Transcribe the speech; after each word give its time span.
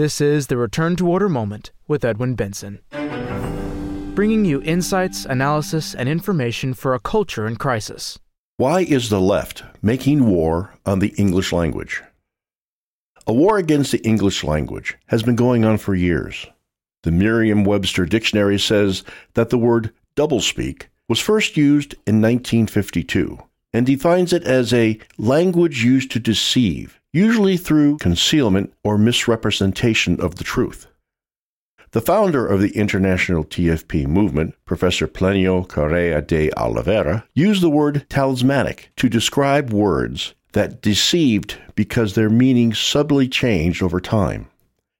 This 0.00 0.18
is 0.18 0.46
the 0.46 0.56
Return 0.56 0.96
to 0.96 1.06
Order 1.06 1.28
Moment 1.28 1.72
with 1.86 2.06
Edwin 2.06 2.34
Benson, 2.34 2.80
bringing 4.14 4.46
you 4.46 4.62
insights, 4.62 5.26
analysis, 5.26 5.94
and 5.94 6.08
information 6.08 6.72
for 6.72 6.94
a 6.94 6.98
culture 6.98 7.46
in 7.46 7.56
crisis. 7.56 8.18
Why 8.56 8.80
is 8.80 9.10
the 9.10 9.20
left 9.20 9.62
making 9.82 10.24
war 10.24 10.72
on 10.86 11.00
the 11.00 11.12
English 11.18 11.52
language? 11.52 12.02
A 13.26 13.34
war 13.34 13.58
against 13.58 13.92
the 13.92 13.98
English 13.98 14.42
language 14.42 14.96
has 15.08 15.22
been 15.22 15.36
going 15.36 15.66
on 15.66 15.76
for 15.76 15.94
years. 15.94 16.46
The 17.02 17.12
Merriam 17.12 17.62
Webster 17.62 18.06
Dictionary 18.06 18.58
says 18.58 19.04
that 19.34 19.50
the 19.50 19.58
word 19.58 19.92
doublespeak 20.16 20.84
was 21.08 21.20
first 21.20 21.58
used 21.58 21.92
in 22.06 22.22
1952 22.22 23.38
and 23.74 23.84
defines 23.84 24.32
it 24.32 24.44
as 24.44 24.72
a 24.72 24.98
language 25.18 25.84
used 25.84 26.10
to 26.12 26.18
deceive, 26.18 26.99
usually 27.12 27.56
through 27.56 27.98
concealment 27.98 28.72
or 28.84 28.96
misrepresentation 28.98 30.20
of 30.20 30.36
the 30.36 30.44
truth. 30.44 30.86
The 31.92 32.00
founder 32.00 32.46
of 32.46 32.60
the 32.60 32.70
international 32.76 33.42
TFP 33.44 34.06
movement, 34.06 34.54
Professor 34.64 35.08
Plinio 35.08 35.68
Correa 35.68 36.22
de 36.22 36.52
Oliveira, 36.52 37.24
used 37.34 37.62
the 37.62 37.70
word 37.70 38.06
talismanic 38.08 38.92
to 38.96 39.08
describe 39.08 39.72
words 39.72 40.34
that 40.52 40.80
deceived 40.82 41.58
because 41.74 42.14
their 42.14 42.30
meaning 42.30 42.72
subtly 42.72 43.26
changed 43.26 43.82
over 43.82 44.00
time. 44.00 44.48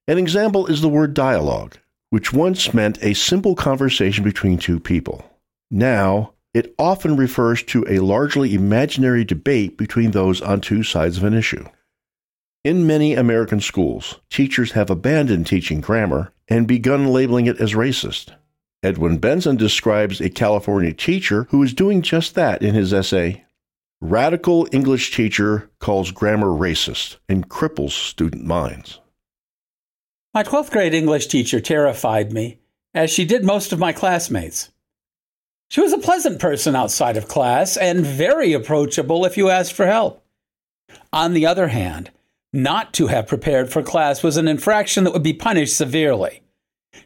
An 0.09 0.19
example 0.19 0.66
is 0.66 0.80
the 0.80 0.88
word 0.88 1.15
dialogue, 1.15 1.77
which 2.11 2.33
once 2.33 2.74
meant 2.74 2.99
a 3.02 3.15
simple 3.15 3.55
conversation 3.55 4.24
between 4.24 4.59
two 4.59 4.80
people. 4.80 5.24
Now, 5.71 6.33
it 6.52 6.74
often 6.77 7.16
refers 7.16 7.63
to 7.65 7.85
a 7.88 8.01
largely 8.01 8.55
imaginary 8.55 9.24
debate 9.24 9.79
between 9.79 10.11
those 10.11 10.41
on 10.41 10.61
two 10.61 10.83
sides 10.83 11.19
of 11.19 11.24
an 11.24 11.35
issue. 11.35 11.65
In 12.63 12.87
many 12.87 13.15
American 13.15 13.63
schools, 13.63 14.21
teachers 14.29 14.73
have 14.73 14.91
abandoned 14.91 15.47
teaching 15.47 15.81
grammar 15.81 16.31
and 16.47 16.69
begun 16.69 17.07
labeling 17.07 17.47
it 17.47 17.59
as 17.59 17.73
racist. 17.73 18.35
Edwin 18.83 19.17
Benson 19.17 19.57
describes 19.57 20.21
a 20.21 20.29
California 20.29 20.93
teacher 20.93 21.47
who 21.49 21.63
is 21.63 21.73
doing 21.73 22.02
just 22.02 22.35
that 22.35 22.61
in 22.61 22.75
his 22.75 22.93
essay. 22.93 23.47
Radical 24.02 24.69
English 24.73 25.17
teacher 25.17 25.71
calls 25.79 26.11
grammar 26.11 26.49
racist 26.49 27.17
and 27.30 27.49
cripples 27.49 27.93
student 27.93 28.45
minds. 28.45 29.01
My 30.35 30.43
12th 30.43 30.71
grade 30.71 30.93
English 30.93 31.29
teacher 31.29 31.61
terrified 31.61 32.30
me, 32.30 32.59
as 32.93 33.11
she 33.11 33.24
did 33.24 33.43
most 33.43 33.73
of 33.73 33.79
my 33.79 33.95
classmates. 33.95 34.71
She 35.71 35.80
was 35.80 35.95
a 35.95 35.99
pleasant 35.99 36.39
person 36.41 36.77
outside 36.77 37.17
of 37.17 37.27
class 37.27 37.79
and 37.79 38.05
very 38.05 38.52
approachable 38.52 39.24
if 39.24 39.39
you 39.39 39.49
asked 39.49 39.73
for 39.73 39.87
help. 39.87 40.23
On 41.11 41.33
the 41.33 41.47
other 41.47 41.69
hand, 41.69 42.11
not 42.52 42.93
to 42.95 43.06
have 43.06 43.26
prepared 43.26 43.73
for 43.73 43.82
class 43.82 44.23
was 44.23 44.37
an 44.37 44.48
infraction 44.48 45.04
that 45.04 45.12
would 45.12 45.23
be 45.23 45.32
punished 45.32 45.76
severely. 45.76 46.43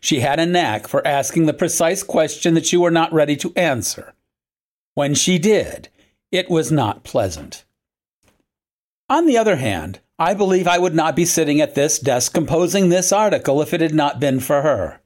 She 0.00 0.20
had 0.20 0.40
a 0.40 0.46
knack 0.46 0.88
for 0.88 1.06
asking 1.06 1.46
the 1.46 1.52
precise 1.52 2.02
question 2.02 2.54
that 2.54 2.72
you 2.72 2.80
were 2.80 2.90
not 2.90 3.12
ready 3.12 3.36
to 3.36 3.52
answer. 3.54 4.14
When 4.94 5.14
she 5.14 5.38
did, 5.38 5.88
it 6.30 6.48
was 6.48 6.72
not 6.72 7.04
pleasant. 7.04 7.64
On 9.08 9.26
the 9.26 9.36
other 9.36 9.56
hand, 9.56 10.00
I 10.18 10.34
believe 10.34 10.66
I 10.66 10.78
would 10.78 10.94
not 10.94 11.16
be 11.16 11.24
sitting 11.24 11.60
at 11.60 11.74
this 11.74 11.98
desk 11.98 12.32
composing 12.32 12.88
this 12.88 13.12
article 13.12 13.60
if 13.60 13.74
it 13.74 13.80
had 13.80 13.94
not 13.94 14.20
been 14.20 14.40
for 14.40 14.62
her. 14.62 15.00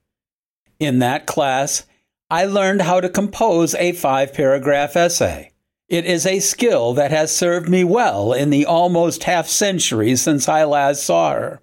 In 0.78 1.00
that 1.00 1.26
class, 1.26 1.86
I 2.30 2.44
learned 2.44 2.82
how 2.82 3.00
to 3.00 3.08
compose 3.08 3.74
a 3.74 3.92
five 3.92 4.34
paragraph 4.34 4.96
essay. 4.96 5.52
It 5.88 6.04
is 6.04 6.26
a 6.26 6.40
skill 6.40 6.92
that 6.94 7.10
has 7.10 7.34
served 7.34 7.66
me 7.66 7.82
well 7.82 8.34
in 8.34 8.50
the 8.50 8.66
almost 8.66 9.24
half 9.24 9.48
century 9.48 10.16
since 10.16 10.46
I 10.46 10.64
last 10.64 11.02
saw 11.02 11.32
her. 11.32 11.60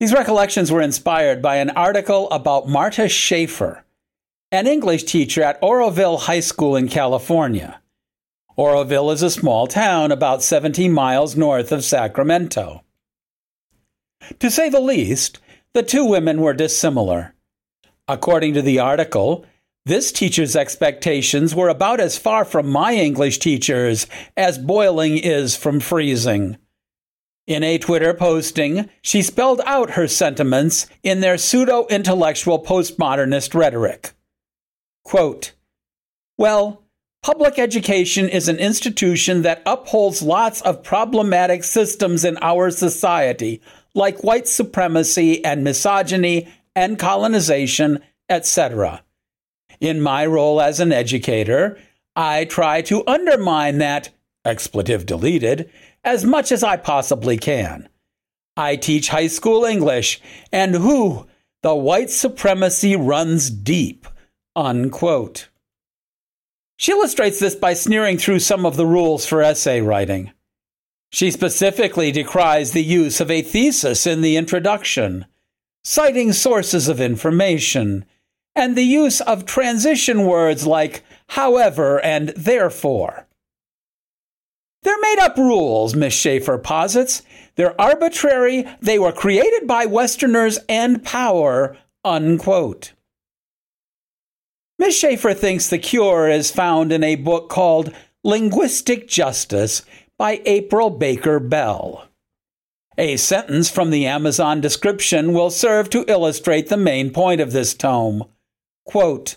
These 0.00 0.14
recollections 0.14 0.72
were 0.72 0.80
inspired 0.80 1.42
by 1.42 1.56
an 1.56 1.70
article 1.70 2.30
about 2.30 2.68
Marta 2.68 3.06
Schaefer, 3.06 3.84
an 4.50 4.66
English 4.66 5.04
teacher 5.04 5.42
at 5.42 5.58
Oroville 5.62 6.16
High 6.16 6.40
School 6.40 6.74
in 6.74 6.88
California. 6.88 7.82
Oroville 8.56 9.10
is 9.10 9.22
a 9.22 9.30
small 9.30 9.66
town 9.66 10.10
about 10.10 10.42
17 10.42 10.90
miles 10.90 11.36
north 11.36 11.70
of 11.70 11.84
Sacramento. 11.84 12.82
To 14.38 14.50
say 14.50 14.70
the 14.70 14.80
least, 14.80 15.38
the 15.74 15.82
two 15.82 16.04
women 16.04 16.40
were 16.40 16.54
dissimilar. 16.54 17.34
According 18.08 18.54
to 18.54 18.62
the 18.62 18.78
article, 18.78 19.44
this 19.88 20.12
teacher's 20.12 20.54
expectations 20.54 21.54
were 21.54 21.68
about 21.68 21.98
as 21.98 22.18
far 22.18 22.44
from 22.44 22.68
my 22.68 22.94
English 22.94 23.38
teacher's 23.38 24.06
as 24.36 24.58
boiling 24.58 25.16
is 25.16 25.56
from 25.56 25.80
freezing. 25.80 26.58
In 27.46 27.64
a 27.64 27.78
Twitter 27.78 28.12
posting, 28.12 28.90
she 29.00 29.22
spelled 29.22 29.62
out 29.64 29.92
her 29.92 30.06
sentiments 30.06 30.86
in 31.02 31.20
their 31.20 31.38
pseudo 31.38 31.86
intellectual 31.86 32.62
postmodernist 32.62 33.54
rhetoric. 33.54 34.12
Quote, 35.04 35.52
Well, 36.36 36.84
public 37.22 37.58
education 37.58 38.28
is 38.28 38.48
an 38.48 38.58
institution 38.58 39.40
that 39.42 39.62
upholds 39.64 40.20
lots 40.20 40.60
of 40.60 40.82
problematic 40.82 41.64
systems 41.64 42.26
in 42.26 42.36
our 42.42 42.70
society, 42.70 43.62
like 43.94 44.22
white 44.22 44.46
supremacy 44.46 45.42
and 45.42 45.64
misogyny 45.64 46.46
and 46.76 46.98
colonization, 46.98 48.00
etc. 48.28 49.02
In 49.80 50.00
my 50.00 50.26
role 50.26 50.60
as 50.60 50.80
an 50.80 50.92
educator, 50.92 51.78
I 52.16 52.44
try 52.44 52.82
to 52.82 53.06
undermine 53.06 53.78
that, 53.78 54.10
expletive 54.44 55.06
deleted, 55.06 55.70
as 56.02 56.24
much 56.24 56.50
as 56.50 56.62
I 56.62 56.76
possibly 56.76 57.36
can. 57.36 57.88
I 58.56 58.76
teach 58.76 59.08
high 59.08 59.28
school 59.28 59.64
English, 59.64 60.20
and 60.52 60.74
who, 60.74 61.28
the 61.62 61.74
white 61.74 62.10
supremacy 62.10 62.96
runs 62.96 63.50
deep. 63.50 64.06
Unquote. 64.56 65.48
She 66.76 66.92
illustrates 66.92 67.38
this 67.38 67.54
by 67.54 67.74
sneering 67.74 68.18
through 68.18 68.40
some 68.40 68.66
of 68.66 68.76
the 68.76 68.86
rules 68.86 69.26
for 69.26 69.42
essay 69.42 69.80
writing. 69.80 70.32
She 71.10 71.30
specifically 71.30 72.12
decries 72.12 72.72
the 72.72 72.82
use 72.82 73.20
of 73.20 73.30
a 73.30 73.42
thesis 73.42 74.06
in 74.06 74.20
the 74.20 74.36
introduction, 74.36 75.26
citing 75.84 76.32
sources 76.32 76.88
of 76.88 77.00
information, 77.00 78.04
and 78.58 78.76
the 78.76 78.82
use 78.82 79.20
of 79.20 79.46
transition 79.46 80.24
words 80.24 80.66
like 80.66 81.04
however 81.28 82.00
and 82.04 82.30
therefore. 82.30 83.26
They're 84.82 85.00
made 85.00 85.18
up 85.20 85.36
rules, 85.36 85.94
Miss 85.94 86.14
Schaefer 86.14 86.58
posits. 86.58 87.22
They're 87.56 87.80
arbitrary, 87.80 88.64
they 88.80 88.98
were 88.98 89.12
created 89.12 89.66
by 89.66 89.86
Westerners 89.86 90.58
and 90.68 91.02
power, 91.04 91.76
unquote. 92.04 92.92
Miss 94.78 94.98
Schaefer 94.98 95.34
thinks 95.34 95.68
the 95.68 95.78
cure 95.78 96.28
is 96.28 96.50
found 96.50 96.92
in 96.92 97.02
a 97.02 97.16
book 97.16 97.48
called 97.48 97.92
Linguistic 98.22 99.08
Justice 99.08 99.82
by 100.16 100.40
April 100.44 100.90
Baker 100.90 101.40
Bell. 101.40 102.04
A 102.96 103.16
sentence 103.16 103.70
from 103.70 103.90
the 103.90 104.06
Amazon 104.06 104.60
description 104.60 105.32
will 105.32 105.50
serve 105.50 105.90
to 105.90 106.04
illustrate 106.08 106.68
the 106.68 106.76
main 106.76 107.10
point 107.10 107.40
of 107.40 107.52
this 107.52 107.74
tome. 107.74 108.24
Quote, 108.88 109.36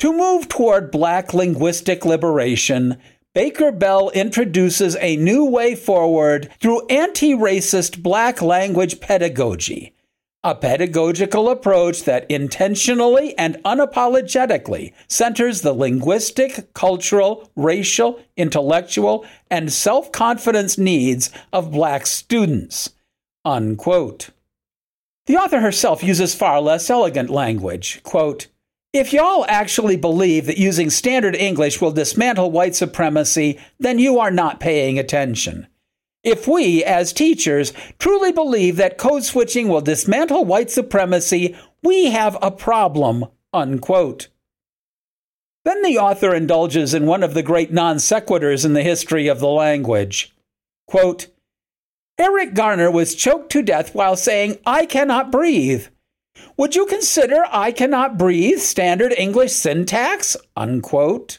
to 0.00 0.12
move 0.12 0.48
toward 0.48 0.90
black 0.90 1.32
linguistic 1.32 2.04
liberation, 2.04 2.98
Baker 3.34 3.72
Bell 3.72 4.10
introduces 4.10 4.98
a 5.00 5.16
new 5.16 5.46
way 5.46 5.74
forward 5.74 6.52
through 6.60 6.86
anti 6.88 7.32
racist 7.32 8.02
black 8.02 8.42
language 8.42 9.00
pedagogy, 9.00 9.94
a 10.44 10.54
pedagogical 10.54 11.48
approach 11.48 12.04
that 12.04 12.30
intentionally 12.30 13.36
and 13.38 13.56
unapologetically 13.64 14.92
centers 15.08 15.62
the 15.62 15.72
linguistic, 15.72 16.74
cultural, 16.74 17.50
racial, 17.56 18.20
intellectual, 18.36 19.24
and 19.50 19.72
self 19.72 20.12
confidence 20.12 20.76
needs 20.76 21.30
of 21.50 21.72
black 21.72 22.06
students. 22.06 22.90
Unquote. 23.46 24.28
The 25.28 25.36
author 25.36 25.60
herself 25.60 26.02
uses 26.02 26.34
far 26.34 26.58
less 26.58 26.88
elegant 26.88 27.28
language. 27.28 28.02
Quote, 28.02 28.46
if 28.94 29.12
y'all 29.12 29.44
actually 29.46 29.98
believe 29.98 30.46
that 30.46 30.56
using 30.56 30.88
standard 30.88 31.36
English 31.36 31.82
will 31.82 31.90
dismantle 31.90 32.50
white 32.50 32.74
supremacy, 32.74 33.60
then 33.78 33.98
you 33.98 34.18
are 34.18 34.30
not 34.30 34.58
paying 34.58 34.98
attention. 34.98 35.66
If 36.24 36.48
we, 36.48 36.82
as 36.82 37.12
teachers, 37.12 37.74
truly 37.98 38.32
believe 38.32 38.76
that 38.76 38.96
code 38.96 39.22
switching 39.22 39.68
will 39.68 39.82
dismantle 39.82 40.46
white 40.46 40.70
supremacy, 40.70 41.54
we 41.82 42.06
have 42.06 42.38
a 42.40 42.50
problem. 42.50 43.26
Unquote. 43.52 44.28
Then 45.66 45.82
the 45.82 45.98
author 45.98 46.34
indulges 46.34 46.94
in 46.94 47.04
one 47.04 47.22
of 47.22 47.34
the 47.34 47.42
great 47.42 47.70
non 47.70 47.96
sequiturs 47.96 48.64
in 48.64 48.72
the 48.72 48.82
history 48.82 49.28
of 49.28 49.40
the 49.40 49.48
language. 49.48 50.34
Quote, 50.86 51.26
Eric 52.18 52.54
Garner 52.54 52.90
was 52.90 53.14
choked 53.14 53.50
to 53.52 53.62
death 53.62 53.94
while 53.94 54.16
saying, 54.16 54.58
I 54.66 54.86
cannot 54.86 55.30
breathe. 55.30 55.86
Would 56.56 56.74
you 56.74 56.86
consider 56.86 57.44
I 57.50 57.70
cannot 57.70 58.18
breathe 58.18 58.58
standard 58.58 59.12
English 59.16 59.52
syntax? 59.52 60.36
Unquote. 60.56 61.38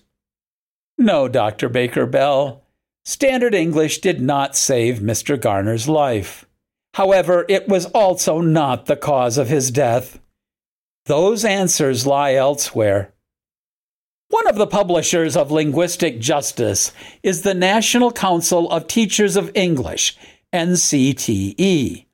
No, 0.98 1.28
Dr. 1.28 1.68
Baker 1.68 2.06
Bell. 2.06 2.64
Standard 3.04 3.54
English 3.54 4.00
did 4.00 4.22
not 4.22 4.56
save 4.56 5.00
Mr. 5.00 5.40
Garner's 5.40 5.90
life. 5.90 6.46
However, 6.94 7.46
it 7.50 7.68
was 7.68 7.86
also 7.88 8.40
not 8.40 8.86
the 8.86 8.96
cause 8.96 9.38
of 9.38 9.50
his 9.50 9.72
death. 9.72 10.20
Those 11.06 11.44
answers 11.44 12.06
lie 12.06 12.34
elsewhere. 12.36 13.14
One 14.30 14.48
of 14.48 14.58
the 14.58 14.68
publishers 14.68 15.36
of 15.36 15.52
Linguistic 15.52 16.20
Justice 16.20 16.94
is 17.24 17.42
the 17.42 17.56
National 17.56 18.12
Council 18.12 18.70
of 18.72 18.88
Teachers 18.88 19.36
of 19.36 19.52
English, 19.56 20.16
NCTE. 20.54 22.06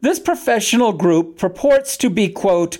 This 0.00 0.18
professional 0.18 0.92
group 0.92 1.38
purports 1.38 1.96
to 1.98 2.10
be, 2.10 2.28
quote, 2.28 2.78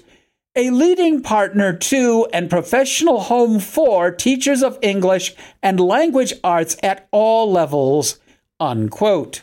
a 0.55 0.71
leading 0.71 1.23
partner 1.23 1.73
to 1.75 2.27
and 2.33 2.49
professional 2.49 3.21
home 3.21 3.61
for 3.61 4.11
teachers 4.11 4.63
of 4.63 4.79
English 4.81 5.35
and 5.63 5.79
language 5.79 6.33
arts 6.43 6.77
at 6.83 7.07
all 7.11 7.51
levels, 7.51 8.19
unquote. 8.59 9.43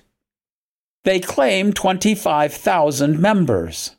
They 1.03 1.19
claim 1.19 1.73
25,000 1.73 3.19
members. 3.19 3.95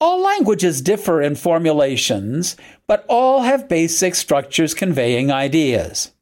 All 0.00 0.20
languages 0.20 0.82
differ 0.82 1.22
in 1.22 1.34
formulations, 1.34 2.56
but 2.86 3.04
all 3.08 3.42
have 3.42 3.68
basic 3.68 4.14
structures 4.14 4.74
conveying 4.74 5.32
ideas. 5.32 6.12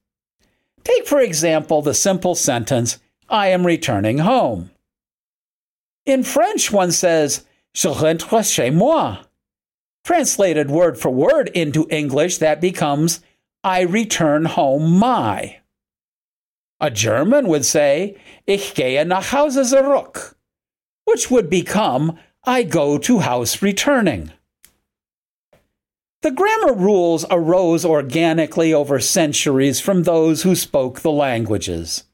Take, 0.84 1.06
for 1.06 1.20
example, 1.20 1.82
the 1.82 1.94
simple 1.94 2.34
sentence, 2.34 2.98
I 3.32 3.48
am 3.48 3.66
returning 3.66 4.18
home. 4.18 4.70
In 6.04 6.22
French, 6.22 6.70
one 6.70 6.92
says, 6.92 7.46
Je 7.72 7.88
rentre 7.88 8.44
chez 8.44 8.70
moi. 8.70 9.22
Translated 10.04 10.70
word 10.70 10.98
for 10.98 11.08
word 11.08 11.48
into 11.54 11.88
English, 11.88 12.36
that 12.38 12.60
becomes, 12.60 13.20
I 13.64 13.80
return 13.80 14.44
home 14.44 14.98
my. 14.98 15.60
A 16.78 16.90
German 16.90 17.48
would 17.48 17.64
say, 17.64 18.18
Ich 18.46 18.74
gehe 18.74 19.02
nach 19.06 19.30
Hause 19.30 19.72
zurück, 19.72 20.34
which 21.06 21.30
would 21.30 21.48
become, 21.48 22.18
I 22.44 22.64
go 22.64 22.98
to 22.98 23.20
house 23.20 23.62
returning. 23.62 24.30
The 26.20 26.32
grammar 26.32 26.74
rules 26.74 27.24
arose 27.30 27.86
organically 27.86 28.74
over 28.74 29.00
centuries 29.00 29.80
from 29.80 30.02
those 30.02 30.42
who 30.42 30.54
spoke 30.54 31.00
the 31.00 31.10
languages. 31.10 32.04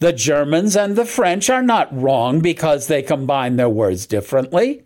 The 0.00 0.12
Germans 0.12 0.76
and 0.76 0.94
the 0.94 1.04
French 1.04 1.50
are 1.50 1.62
not 1.62 1.88
wrong 1.92 2.40
because 2.40 2.86
they 2.86 3.02
combine 3.02 3.56
their 3.56 3.68
words 3.68 4.06
differently. 4.06 4.84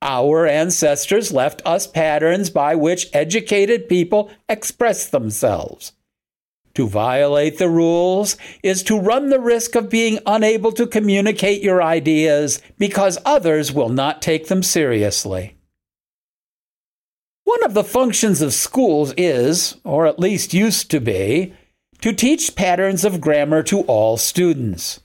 Our 0.00 0.46
ancestors 0.46 1.30
left 1.30 1.60
us 1.66 1.86
patterns 1.86 2.48
by 2.48 2.74
which 2.74 3.10
educated 3.12 3.86
people 3.86 4.30
express 4.48 5.06
themselves. 5.06 5.92
To 6.74 6.88
violate 6.88 7.58
the 7.58 7.68
rules 7.68 8.38
is 8.62 8.82
to 8.84 8.98
run 8.98 9.28
the 9.28 9.40
risk 9.40 9.74
of 9.74 9.90
being 9.90 10.20
unable 10.24 10.72
to 10.72 10.86
communicate 10.86 11.62
your 11.62 11.82
ideas 11.82 12.62
because 12.78 13.18
others 13.26 13.72
will 13.72 13.90
not 13.90 14.22
take 14.22 14.46
them 14.46 14.62
seriously. 14.62 15.56
One 17.44 17.62
of 17.64 17.74
the 17.74 17.84
functions 17.84 18.40
of 18.40 18.54
schools 18.54 19.12
is, 19.16 19.76
or 19.84 20.06
at 20.06 20.20
least 20.20 20.54
used 20.54 20.90
to 20.92 21.00
be, 21.00 21.52
to 22.00 22.12
teach 22.12 22.56
patterns 22.56 23.04
of 23.04 23.20
grammar 23.20 23.62
to 23.64 23.82
all 23.82 24.16
students. 24.16 25.00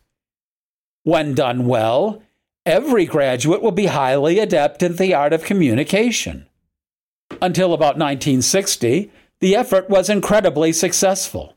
When 1.03 1.35
done 1.35 1.67
well, 1.67 2.23
every 2.65 3.05
graduate 3.05 3.61
will 3.61 3.71
be 3.71 3.87
highly 3.87 4.39
adept 4.39 4.81
in 4.81 4.95
the 4.95 5.13
art 5.13 5.33
of 5.33 5.43
communication. 5.43 6.47
Until 7.41 7.73
about 7.73 7.97
1960, 7.97 9.11
the 9.39 9.55
effort 9.55 9.89
was 9.89 10.09
incredibly 10.09 10.71
successful. 10.71 11.55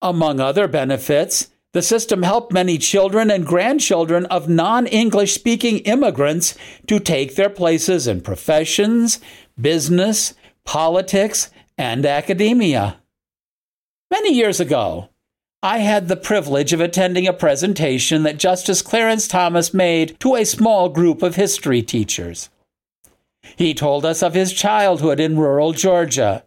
Among 0.00 0.40
other 0.40 0.68
benefits, 0.68 1.48
the 1.72 1.82
system 1.82 2.22
helped 2.22 2.52
many 2.52 2.78
children 2.78 3.30
and 3.30 3.44
grandchildren 3.44 4.24
of 4.26 4.48
non 4.48 4.86
English 4.86 5.34
speaking 5.34 5.78
immigrants 5.80 6.56
to 6.86 6.98
take 6.98 7.34
their 7.34 7.50
places 7.50 8.06
in 8.06 8.20
professions, 8.20 9.20
business, 9.60 10.34
politics, 10.64 11.50
and 11.76 12.06
academia. 12.06 13.00
Many 14.10 14.32
years 14.34 14.60
ago, 14.60 15.08
I 15.62 15.78
had 15.78 16.08
the 16.08 16.16
privilege 16.16 16.72
of 16.72 16.80
attending 16.80 17.26
a 17.26 17.32
presentation 17.32 18.22
that 18.22 18.38
Justice 18.38 18.82
Clarence 18.82 19.28
Thomas 19.28 19.74
made 19.74 20.18
to 20.20 20.34
a 20.34 20.44
small 20.44 20.88
group 20.88 21.22
of 21.22 21.36
history 21.36 21.82
teachers. 21.82 22.48
He 23.56 23.74
told 23.74 24.04
us 24.04 24.22
of 24.22 24.34
his 24.34 24.52
childhood 24.52 25.20
in 25.20 25.38
rural 25.38 25.72
Georgia 25.72 26.44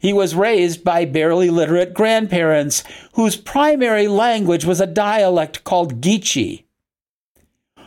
he 0.00 0.12
was 0.12 0.34
raised 0.34 0.84
by 0.84 1.04
barely 1.04 1.50
literate 1.50 1.94
grandparents 1.94 2.84
whose 3.14 3.36
primary 3.36 4.06
language 4.06 4.64
was 4.64 4.80
a 4.80 4.86
dialect 4.86 5.64
called 5.64 6.00
Geechee. 6.00 6.64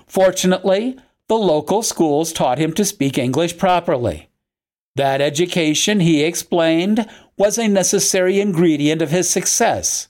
Fortunately, 0.08 0.98
the 1.28 1.38
local 1.38 1.82
schools 1.82 2.34
taught 2.34 2.58
him 2.58 2.74
to 2.74 2.84
speak 2.84 3.18
English 3.18 3.58
properly. 3.58 4.28
That 4.98 5.22
education, 5.22 6.02
he 6.02 6.24
explained, 6.24 7.08
was 7.38 7.58
a 7.58 7.68
necessary 7.68 8.40
ingredient 8.40 9.02
of 9.02 9.10
his 9.10 9.30
success. 9.30 10.08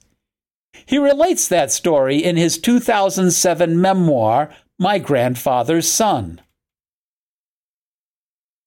He 0.86 0.98
relates 0.98 1.48
that 1.48 1.72
story 1.72 2.18
in 2.18 2.36
his 2.36 2.58
2007 2.58 3.80
memoir, 3.80 4.50
My 4.80 5.00
Grandfather's 5.00 5.90
Son. 5.90 6.42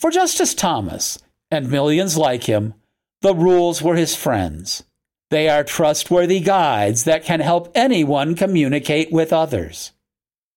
For 0.00 0.10
Justice 0.10 0.54
Thomas, 0.54 1.18
and 1.50 1.70
millions 1.70 2.16
like 2.16 2.44
him, 2.44 2.74
the 3.22 3.34
rules 3.34 3.80
were 3.80 3.96
his 3.96 4.14
friends. 4.14 4.84
They 5.30 5.48
are 5.48 5.64
trustworthy 5.64 6.40
guides 6.40 7.04
that 7.04 7.24
can 7.24 7.40
help 7.40 7.72
anyone 7.74 8.34
communicate 8.34 9.10
with 9.10 9.32
others. 9.32 9.92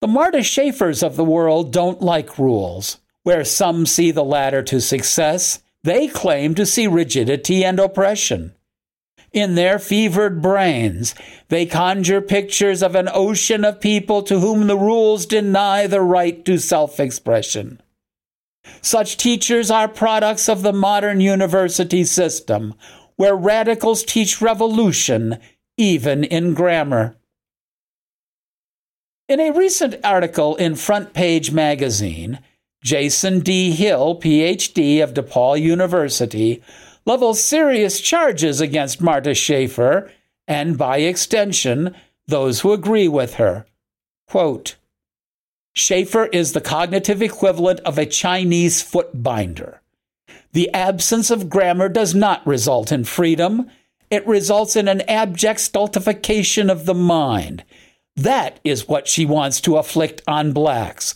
The 0.01 0.07
Marta 0.07 0.43
Schaefers 0.43 1.01
of 1.01 1.15
the 1.15 1.23
world 1.23 1.71
don't 1.71 2.01
like 2.01 2.37
rules. 2.37 2.99
Where 3.23 3.43
some 3.43 3.85
see 3.85 4.11
the 4.11 4.23
ladder 4.23 4.61
to 4.63 4.79
success, 4.79 5.61
they 5.87 6.07
claim 6.09 6.53
to 6.53 6.65
see 6.65 6.85
rigidity 6.85 7.63
and 7.63 7.79
oppression. 7.79 8.53
In 9.31 9.55
their 9.55 9.79
fevered 9.79 10.41
brains, 10.41 11.15
they 11.47 11.65
conjure 11.65 12.21
pictures 12.21 12.83
of 12.83 12.93
an 12.93 13.09
ocean 13.13 13.63
of 13.63 13.79
people 13.79 14.21
to 14.23 14.39
whom 14.39 14.67
the 14.67 14.77
rules 14.77 15.25
deny 15.25 15.87
the 15.87 16.01
right 16.01 16.43
to 16.43 16.57
self 16.57 16.99
expression. 16.99 17.81
Such 18.81 19.15
teachers 19.15 19.71
are 19.71 19.87
products 19.87 20.49
of 20.49 20.61
the 20.61 20.73
modern 20.73 21.21
university 21.21 22.03
system, 22.03 22.73
where 23.15 23.35
radicals 23.35 24.03
teach 24.03 24.41
revolution, 24.41 25.39
even 25.77 26.25
in 26.25 26.53
grammar. 26.53 27.15
In 29.29 29.39
a 29.39 29.51
recent 29.51 29.95
article 30.03 30.57
in 30.57 30.75
Front 30.75 31.13
Page 31.13 31.51
magazine, 31.51 32.39
Jason 32.87 33.41
D. 33.41 33.71
Hill, 33.71 34.17
PhD 34.17 35.03
of 35.03 35.13
DePaul 35.13 35.59
University, 35.59 36.63
levels 37.05 37.43
serious 37.43 37.99
charges 37.99 38.61
against 38.61 39.01
Marta 39.01 39.33
Schaefer 39.33 40.09
and, 40.47 40.77
by 40.77 40.99
extension, 40.99 41.93
those 42.27 42.61
who 42.61 42.71
agree 42.71 43.09
with 43.09 43.33
her. 43.33 43.65
Quote, 44.29 44.77
Schaefer 45.73 46.27
is 46.27 46.53
the 46.53 46.61
cognitive 46.61 47.21
equivalent 47.21 47.81
of 47.81 47.97
a 47.97 48.05
Chinese 48.05 48.81
foot 48.81 49.21
binder. 49.21 49.81
The 50.53 50.73
absence 50.73 51.29
of 51.29 51.49
grammar 51.49 51.89
does 51.89 52.15
not 52.15 52.47
result 52.47 52.93
in 52.93 53.03
freedom, 53.03 53.69
it 54.09 54.25
results 54.25 54.77
in 54.77 54.87
an 54.87 55.01
abject 55.09 55.59
stultification 55.59 56.69
of 56.69 56.85
the 56.85 56.95
mind. 56.95 57.65
That 58.15 58.61
is 58.63 58.87
what 58.87 59.09
she 59.09 59.25
wants 59.25 59.59
to 59.61 59.75
afflict 59.75 60.21
on 60.25 60.53
blacks. 60.53 61.15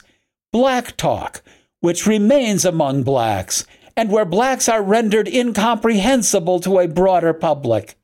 Black 0.52 0.98
talk, 0.98 1.42
which 1.82 2.08
remains 2.08 2.64
among 2.64 3.04
blacks, 3.04 3.66
and 3.98 4.10
where 4.12 4.26
blacks 4.26 4.70
are 4.70 4.82
rendered 4.82 5.28
incomprehensible 5.28 6.60
to 6.62 6.80
a 6.80 6.88
broader 6.88 7.34
public. 7.34 7.96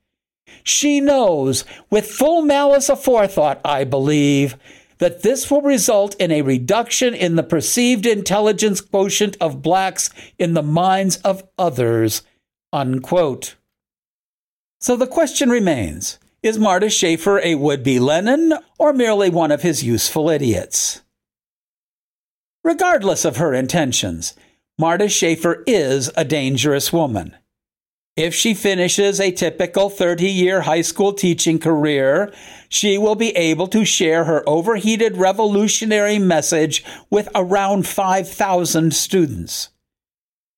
She 0.63 0.99
knows, 0.99 1.63
with 1.89 2.11
full 2.11 2.41
malice 2.41 2.89
aforethought, 2.89 3.61
I 3.63 3.85
believe, 3.85 4.57
that 4.97 5.21
this 5.21 5.49
will 5.49 5.61
result 5.61 6.15
in 6.15 6.31
a 6.31 6.41
reduction 6.41 7.13
in 7.13 7.35
the 7.35 7.43
perceived 7.43 8.05
intelligence 8.05 8.81
quotient 8.81 9.37
of 9.39 9.61
blacks 9.61 10.09
in 10.37 10.53
the 10.53 10.63
minds 10.63 11.17
of 11.17 11.47
others. 11.57 12.23
Unquote. 12.73 13.55
So 14.79 14.95
the 14.95 15.07
question 15.07 15.49
remains 15.49 16.19
Is 16.43 16.59
Marta 16.59 16.89
Schaefer 16.89 17.39
a 17.39 17.55
would 17.55 17.83
be 17.83 17.99
Lenin 17.99 18.53
or 18.77 18.93
merely 18.93 19.29
one 19.29 19.51
of 19.51 19.61
his 19.61 19.83
useful 19.83 20.29
idiots? 20.29 21.01
Regardless 22.67 23.23
of 23.23 23.37
her 23.37 23.53
intentions, 23.53 24.33
Marta 24.77 25.07
Schaefer 25.07 25.63
is 25.65 26.11
a 26.17 26.25
dangerous 26.25 26.91
woman. 26.91 27.33
If 28.17 28.35
she 28.35 28.53
finishes 28.53 29.21
a 29.21 29.31
typical 29.31 29.89
30 29.89 30.29
year 30.29 30.59
high 30.59 30.81
school 30.81 31.13
teaching 31.13 31.59
career, 31.59 32.29
she 32.67 32.97
will 32.97 33.15
be 33.15 33.29
able 33.37 33.67
to 33.67 33.85
share 33.85 34.25
her 34.25 34.43
overheated 34.45 35.15
revolutionary 35.15 36.19
message 36.19 36.83
with 37.09 37.29
around 37.33 37.87
5,000 37.87 38.93
students. 38.93 39.69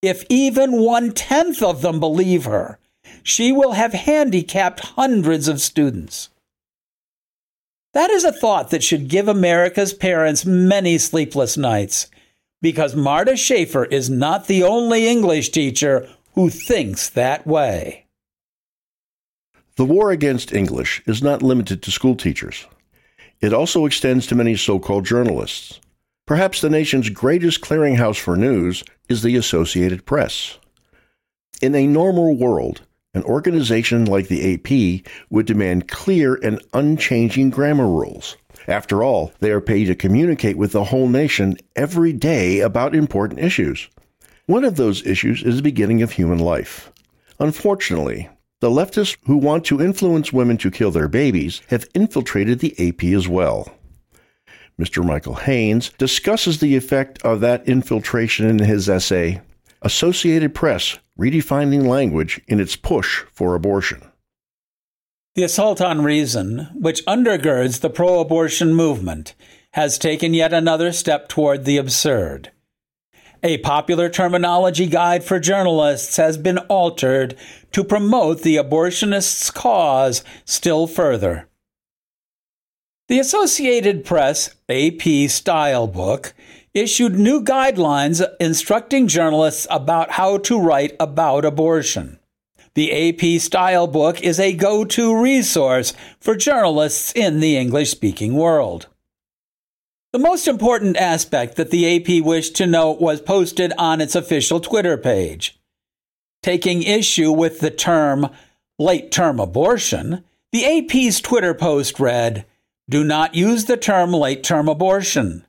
If 0.02 0.26
even 0.30 0.82
one 0.82 1.12
tenth 1.12 1.62
of 1.62 1.84
them 1.84 2.00
believe 2.00 2.46
her, 2.46 2.80
she 3.22 3.52
will 3.52 3.74
have 3.74 3.94
handicapped 3.94 4.80
hundreds 4.80 5.48
of 5.48 5.62
students. 5.62 6.30
That 7.94 8.12
is 8.12 8.24
a 8.24 8.32
thought 8.32 8.70
that 8.70 8.84
should 8.84 9.08
give 9.08 9.28
America's 9.28 9.94
parents 9.94 10.46
many 10.46 10.98
sleepless 10.98 11.58
nights, 11.58 12.08
because 12.62 12.96
Marta 12.96 13.36
Schaefer 13.36 13.86
is 13.86 14.10
not 14.10 14.48
the 14.48 14.64
only 14.64 15.08
English 15.08 15.50
teacher 15.50 16.08
who 16.36 16.50
thinks 16.50 17.10
that 17.10 17.48
way. 17.48 18.06
The 19.76 19.86
war 19.86 20.12
against 20.12 20.54
English 20.54 21.02
is 21.08 21.24
not 21.24 21.42
limited 21.42 21.82
to 21.82 21.92
school 21.92 22.16
teachers. 22.16 22.68
It 23.42 23.54
also 23.54 23.86
extends 23.86 24.28
to 24.28 24.36
many 24.36 24.56
so 24.56 24.78
called 24.78 25.06
journalists. 25.06 25.80
Perhaps 26.28 26.62
the 26.62 26.70
nation's 26.70 27.10
greatest 27.10 27.62
clearinghouse 27.62 28.20
for 28.20 28.36
news 28.36 28.84
is 29.08 29.24
the 29.24 29.36
Associated 29.36 30.06
Press. 30.06 30.60
In 31.62 31.74
a 31.74 31.88
normal 31.88 32.36
world, 32.36 32.82
an 33.14 33.24
organization 33.24 34.06
like 34.06 34.28
the 34.28 34.54
AP 34.54 35.04
would 35.30 35.46
demand 35.46 35.88
clear 35.88 36.36
and 36.36 36.62
unchanging 36.74 37.50
grammar 37.50 37.88
rules. 37.88 38.38
After 38.68 39.04
all, 39.04 39.32
they 39.40 39.52
are 39.52 39.62
paid 39.62 39.86
to 39.86 39.96
communicate 39.96 40.58
with 40.58 40.74
the 40.74 40.84
whole 40.84 41.08
nation 41.08 41.58
every 41.76 42.14
day 42.14 42.60
about 42.60 42.96
important 42.96 43.40
issues. 43.40 43.90
One 44.46 44.64
of 44.64 44.76
those 44.76 45.06
issues 45.06 45.44
is 45.44 45.58
the 45.58 45.64
beginning 45.64 46.02
of 46.02 46.12
human 46.12 46.40
life. 46.40 46.92
Unfortunately, 47.40 48.30
the 48.60 48.70
leftists 48.70 49.18
who 49.26 49.38
want 49.38 49.66
to 49.66 49.82
influence 49.82 50.34
women 50.34 50.58
to 50.58 50.70
kill 50.70 50.92
their 50.92 51.08
babies 51.08 51.62
have 51.70 51.88
infiltrated 51.94 52.60
the 52.60 52.76
AP 52.78 53.04
as 53.06 53.28
well. 53.28 53.72
Mr. 54.80 55.04
Michael 55.06 55.36
Haynes 55.36 55.90
discusses 55.98 56.60
the 56.60 56.76
effect 56.76 57.22
of 57.24 57.42
that 57.42 57.68
infiltration 57.68 58.48
in 58.48 58.60
his 58.60 58.90
essay, 58.90 59.42
Associated 59.82 60.54
Press 60.54 61.00
Redefining 61.20 61.86
Language 61.86 62.40
in 62.48 62.62
Its 62.62 62.78
Push 62.78 63.24
for 63.34 63.54
Abortion. 63.54 64.02
The 65.36 65.44
assault 65.44 65.82
on 65.82 66.02
reason, 66.02 66.70
which 66.74 67.06
undergirds 67.06 67.82
the 67.82 67.90
pro 67.90 68.22
abortion 68.22 68.74
movement, 68.74 69.36
has 69.74 69.98
taken 69.98 70.34
yet 70.34 70.54
another 70.54 70.94
step 70.94 71.28
toward 71.28 71.66
the 71.66 71.76
absurd. 71.76 72.52
A 73.44 73.58
popular 73.58 74.08
terminology 74.08 74.88
guide 74.88 75.26
for 75.26 75.40
journalists 75.40 76.16
has 76.16 76.38
been 76.38 76.58
altered 76.58 77.38
to 77.74 77.84
promote 77.84 78.42
the 78.42 78.56
abortionists' 78.56 79.54
cause 79.54 80.24
still 80.46 80.88
further. 80.88 81.50
The 83.10 83.20
Associated 83.20 84.06
Press 84.06 84.56
AP 84.70 85.30
style 85.30 85.88
book 85.88 86.34
issued 86.74 87.18
new 87.18 87.44
guidelines 87.44 88.26
instructing 88.40 89.08
journalists 89.08 89.68
about 89.70 90.12
how 90.12 90.38
to 90.38 90.60
write 90.60 90.96
about 91.00 91.46
abortion. 91.46 92.20
The 92.76 93.10
AP 93.10 93.42
Style 93.42 93.88
book 93.88 94.22
is 94.22 94.40
a 94.40 94.54
go 94.54 94.86
to 94.86 95.22
resource 95.22 95.94
for 96.20 96.36
journalists 96.36 97.12
in 97.14 97.40
the 97.40 97.58
English 97.58 97.90
speaking 97.90 98.36
world. 98.36 98.88
The 100.12 100.20
most 100.20 100.48
important 100.48 100.98
aspect 100.98 101.56
that 101.56 101.72
the 101.72 101.98
AP 101.98 102.24
wished 102.24 102.56
to 102.56 102.66
note 102.66 103.00
was 103.00 103.22
posted 103.22 103.74
on 103.78 104.02
its 104.02 104.16
official 104.16 104.60
Twitter 104.60 104.98
page. 104.98 105.60
Taking 106.42 106.84
issue 106.84 107.32
with 107.32 107.60
the 107.60 107.70
term 107.70 108.30
late 108.80 109.12
term 109.12 109.40
abortion, 109.40 110.24
the 110.52 110.66
AP's 110.66 111.22
Twitter 111.22 111.54
post 111.54 112.00
read, 112.00 112.46
Do 112.90 113.04
not 113.04 113.36
use 113.36 113.66
the 113.66 113.78
term 113.78 114.12
late 114.12 114.44
term 114.44 114.68
abortion. 114.68 115.46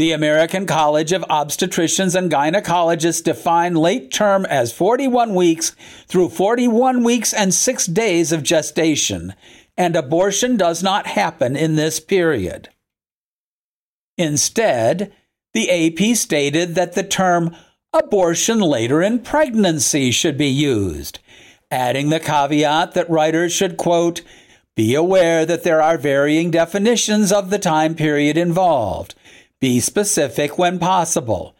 The 0.00 0.12
American 0.12 0.64
College 0.64 1.12
of 1.12 1.26
Obstetricians 1.28 2.14
and 2.14 2.32
Gynecologists 2.32 3.22
define 3.22 3.74
late 3.74 4.10
term 4.10 4.46
as 4.46 4.72
41 4.72 5.34
weeks 5.34 5.76
through 6.06 6.30
41 6.30 7.04
weeks 7.04 7.34
and 7.34 7.52
6 7.52 7.86
days 7.88 8.32
of 8.32 8.42
gestation, 8.42 9.34
and 9.76 9.94
abortion 9.94 10.56
does 10.56 10.82
not 10.82 11.06
happen 11.06 11.54
in 11.54 11.76
this 11.76 12.00
period. 12.00 12.70
Instead, 14.16 15.12
the 15.52 15.68
AP 15.70 16.16
stated 16.16 16.76
that 16.76 16.94
the 16.94 17.04
term 17.04 17.54
abortion 17.92 18.58
later 18.58 19.02
in 19.02 19.18
pregnancy 19.18 20.10
should 20.10 20.38
be 20.38 20.48
used, 20.48 21.18
adding 21.70 22.08
the 22.08 22.20
caveat 22.20 22.94
that 22.94 23.10
writers 23.10 23.52
should, 23.52 23.76
quote, 23.76 24.22
be 24.74 24.94
aware 24.94 25.44
that 25.44 25.62
there 25.62 25.82
are 25.82 25.98
varying 25.98 26.50
definitions 26.50 27.30
of 27.30 27.50
the 27.50 27.58
time 27.58 27.94
period 27.94 28.38
involved 28.38 29.14
be 29.60 29.80
specific 29.80 30.58
when 30.58 30.78
possible. 30.78 31.54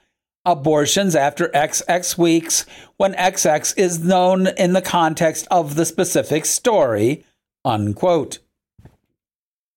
Abortions 0.44 1.14
after 1.14 1.48
XX 1.48 2.16
weeks 2.16 2.64
when 2.96 3.12
XX 3.14 3.76
is 3.76 3.98
known 4.02 4.48
in 4.56 4.72
the 4.72 4.82
context 4.82 5.46
of 5.50 5.74
the 5.74 5.84
specific 5.84 6.46
story. 6.46 7.24
Unquote. 7.64 8.38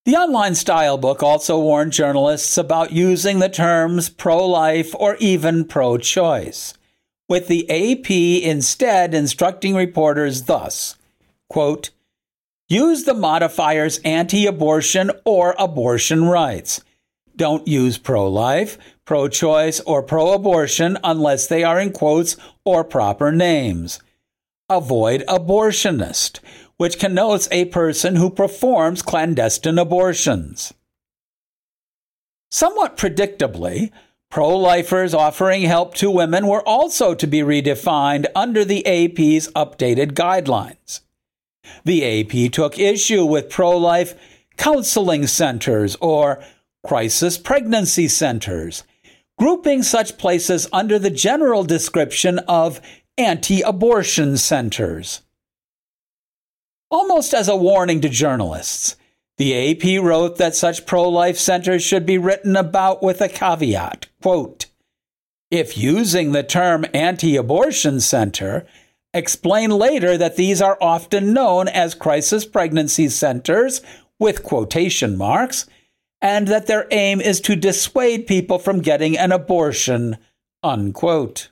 The 0.06 0.16
online 0.16 0.56
style 0.56 0.98
book 0.98 1.22
also 1.22 1.60
warned 1.60 1.94
journalists 1.94 2.58
about 2.58 2.92
using 2.92 3.40
the 3.40 3.50
terms 3.50 4.10
pro 4.10 4.46
life 4.46 4.94
or 4.96 5.16
even 5.18 5.66
pro 5.66 5.98
choice, 5.98 6.74
with 7.30 7.48
the 7.48 7.70
AP 7.70 8.10
instead 8.10 9.14
instructing 9.14 9.76
reporters 9.76 10.44
thus 10.44 10.98
quote, 11.54 11.92
Use 12.68 13.04
the 13.04 13.14
modifiers 13.14 14.00
anti 14.00 14.48
abortion 14.48 15.12
or 15.24 15.56
abortion 15.60 16.26
rights 16.26 16.82
don't 17.36 17.68
use 17.68 17.98
pro 17.98 18.28
life, 18.28 18.78
pro 19.06 19.28
choice, 19.28 19.80
or 19.82 20.04
pro 20.04 20.34
abortion 20.34 20.98
unless 21.04 21.48
they 21.48 21.64
are 21.64 21.80
in 21.80 21.92
quotes 21.92 22.38
or 22.66 22.84
proper 22.84 23.32
names. 23.32 24.00
Avoid 24.70 25.24
abortionist, 25.28 26.40
which 26.78 27.00
connotes 27.00 27.48
a 27.52 27.66
person 27.66 28.16
who 28.16 28.30
performs 28.30 29.02
clandestine 29.02 29.78
abortions. 29.78 30.74
Somewhat 32.50 32.98
predictably, 32.98 33.92
pro 34.30 34.56
lifers 34.56 35.14
offering 35.14 35.64
help 35.64 35.96
to 35.96 36.12
women 36.12 36.48
were 36.48 36.68
also 36.68 37.14
to 37.16 37.28
be 37.28 37.40
redefined 37.40 38.26
under 38.36 38.64
the 38.64 38.86
AP's 38.86 39.48
updated 39.54 40.14
guidelines. 40.14 41.02
The 41.84 42.22
AP 42.22 42.52
took 42.52 42.78
issue 42.78 43.26
with 43.26 43.50
pro 43.50 43.78
life 43.78 44.16
counseling 44.58 45.28
centers 45.28 45.96
or 46.00 46.44
crisis 46.84 47.38
pregnancy 47.38 48.08
centers, 48.08 48.84
grouping 49.38 49.84
such 49.84 50.18
places 50.18 50.68
under 50.74 51.00
the 51.00 51.10
general 51.10 51.64
description 51.64 52.40
of 52.40 52.82
anti 53.18 53.62
abortion 53.62 54.38
centers. 54.38 55.22
Almost 56.92 57.34
as 57.34 57.48
a 57.48 57.56
warning 57.56 58.02
to 58.02 58.10
journalists, 58.10 58.98
the 59.38 59.72
AP 59.72 60.04
wrote 60.04 60.38
that 60.38 60.56
such 60.56 60.86
pro 60.86 61.10
life 61.10 61.38
centers 61.38 61.84
should 61.84 62.06
be 62.06 62.18
written 62.18 62.56
about 62.56 63.02
with 63.02 63.20
a 63.22 63.30
caveat 63.30 64.08
quote, 64.22 64.68
If 65.50 65.78
using 65.78 66.32
the 66.32 66.44
term 66.44 66.86
anti 66.94 67.36
abortion 67.36 68.00
center, 68.00 68.66
explain 69.14 69.72
later 69.72 70.18
that 70.18 70.36
these 70.36 70.62
are 70.62 70.78
often 70.82 71.34
known 71.34 71.68
as 71.68 71.96
crisis 71.96 72.46
pregnancy 72.46 73.10
centers 73.10 73.82
with 74.20 74.44
quotation 74.44 75.18
marks 75.18 75.68
and 76.24 76.48
that 76.48 76.68
their 76.68 76.88
aim 76.90 77.20
is 77.20 77.42
to 77.42 77.56
dissuade 77.56 78.26
people 78.26 78.58
from 78.58 78.80
getting 78.80 79.18
an 79.18 79.34
abortion. 79.34 80.18
Unquote. 80.64 81.50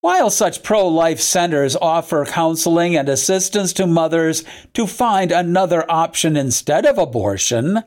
While 0.00 0.30
such 0.30 0.62
pro 0.62 0.88
life 0.88 1.20
centers 1.20 1.76
offer 1.76 2.24
counseling 2.24 2.96
and 2.96 3.08
assistance 3.08 3.74
to 3.74 3.86
mothers 3.86 4.44
to 4.72 4.86
find 4.86 5.30
another 5.30 5.84
option 5.90 6.36
instead 6.36 6.86
of 6.86 6.96
abortion, 6.96 7.82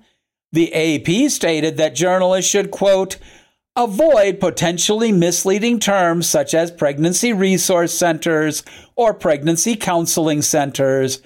the 0.51 0.71
AP 0.73 1.31
stated 1.31 1.77
that 1.77 1.95
journalists 1.95 2.51
should, 2.51 2.69
quote, 2.69 3.17
avoid 3.75 4.39
potentially 4.39 5.11
misleading 5.11 5.79
terms 5.79 6.27
such 6.27 6.53
as 6.53 6.69
pregnancy 6.69 7.33
resource 7.33 7.93
centers 7.93 8.63
or 8.95 9.13
pregnancy 9.13 9.75
counseling 9.75 10.41
centers 10.41 11.21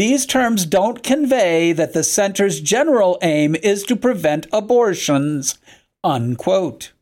these 0.00 0.24
terms 0.24 0.64
don't 0.64 1.02
convey 1.02 1.72
that 1.72 1.92
the 1.92 2.02
center's 2.02 2.62
general 2.62 3.18
aim 3.20 3.54
is 3.56 3.82
to 3.82 3.94
prevent 3.94 4.46
abortions. 4.50 5.58
Unquote. 6.02 6.92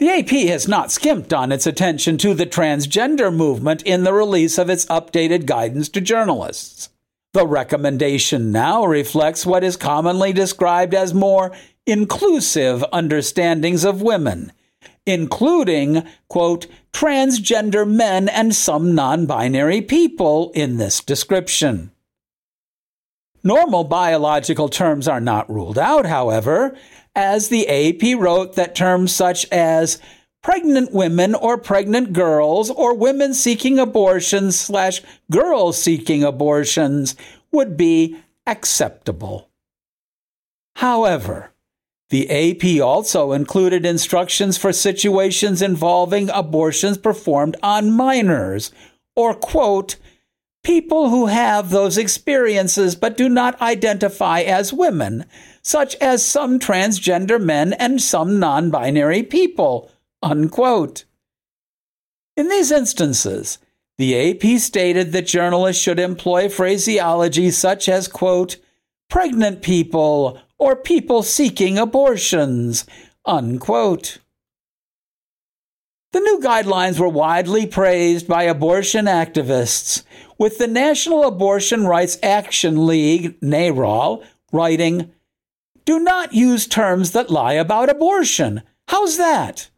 The 0.00 0.08
AP 0.08 0.30
has 0.48 0.66
not 0.66 0.90
skimped 0.90 1.32
on 1.32 1.52
its 1.52 1.68
attention 1.68 2.18
to 2.18 2.34
the 2.34 2.46
transgender 2.46 3.32
movement 3.32 3.82
in 3.84 4.02
the 4.02 4.12
release 4.12 4.58
of 4.58 4.68
its 4.68 4.86
updated 4.86 5.46
guidance 5.46 5.88
to 5.90 6.00
journalists. 6.00 6.88
The 7.32 7.46
recommendation 7.46 8.50
now 8.50 8.84
reflects 8.84 9.46
what 9.46 9.62
is 9.62 9.76
commonly 9.76 10.32
described 10.32 10.94
as 10.94 11.14
more 11.14 11.52
inclusive 11.86 12.84
understandings 12.92 13.84
of 13.84 14.02
women, 14.02 14.50
including, 15.06 16.02
quote, 16.28 16.66
transgender 16.92 17.88
men 17.88 18.28
and 18.28 18.52
some 18.52 18.96
non 18.96 19.26
binary 19.26 19.80
people 19.80 20.50
in 20.56 20.76
this 20.78 20.98
description. 20.98 21.92
Normal 23.42 23.84
biological 23.84 24.68
terms 24.68 25.08
are 25.08 25.20
not 25.20 25.50
ruled 25.50 25.78
out, 25.78 26.06
however, 26.06 26.76
as 27.14 27.48
the 27.48 27.68
AP 27.68 28.18
wrote 28.18 28.54
that 28.54 28.74
terms 28.74 29.14
such 29.14 29.46
as 29.50 30.00
pregnant 30.42 30.92
women 30.92 31.34
or 31.34 31.58
pregnant 31.58 32.12
girls 32.12 32.70
or 32.70 32.94
women 32.94 33.34
seeking 33.34 33.78
abortions 33.78 34.58
slash 34.58 35.02
girls 35.30 35.80
seeking 35.80 36.22
abortions 36.22 37.16
would 37.52 37.76
be 37.76 38.16
acceptable. 38.46 39.50
However, 40.76 41.52
the 42.10 42.28
AP 42.30 42.82
also 42.82 43.32
included 43.32 43.86
instructions 43.86 44.56
for 44.56 44.72
situations 44.72 45.62
involving 45.62 46.28
abortions 46.30 46.98
performed 46.98 47.56
on 47.62 47.92
minors, 47.92 48.72
or, 49.14 49.34
quote, 49.34 49.96
people 50.62 51.10
who 51.10 51.26
have 51.26 51.70
those 51.70 51.96
experiences 51.96 52.94
but 52.94 53.16
do 53.16 53.28
not 53.28 53.60
identify 53.60 54.40
as 54.40 54.72
women, 54.72 55.24
such 55.62 55.94
as 55.96 56.24
some 56.24 56.58
transgender 56.58 57.42
men 57.42 57.72
and 57.74 58.00
some 58.00 58.38
non 58.38 58.70
binary 58.70 59.22
people, 59.22 59.90
unquote. 60.22 61.04
In 62.36 62.48
these 62.48 62.70
instances, 62.70 63.58
the 63.98 64.30
AP 64.30 64.58
stated 64.60 65.12
that 65.12 65.26
journalists 65.26 65.82
should 65.82 65.98
employ 65.98 66.48
phraseology 66.48 67.50
such 67.50 67.88
as, 67.88 68.08
quote, 68.08 68.56
pregnant 69.10 69.60
people 69.60 70.40
or 70.56 70.76
people 70.76 71.22
seeking 71.22 71.78
abortions, 71.78 72.86
unquote. 73.26 74.18
The 76.12 76.20
new 76.20 76.40
guidelines 76.40 76.98
were 76.98 77.08
widely 77.08 77.66
praised 77.66 78.26
by 78.26 78.44
abortion 78.44 79.04
activists, 79.04 80.02
with 80.40 80.56
the 80.56 80.66
National 80.66 81.24
Abortion 81.24 81.86
Rights 81.86 82.16
Action 82.22 82.86
League, 82.86 83.38
NARAL, 83.42 84.24
writing, 84.50 85.12
Do 85.84 86.00
not 86.00 86.32
use 86.32 86.66
terms 86.66 87.10
that 87.10 87.28
lie 87.28 87.52
about 87.52 87.90
abortion. 87.90 88.62
How's 88.88 89.18
that? 89.18 89.68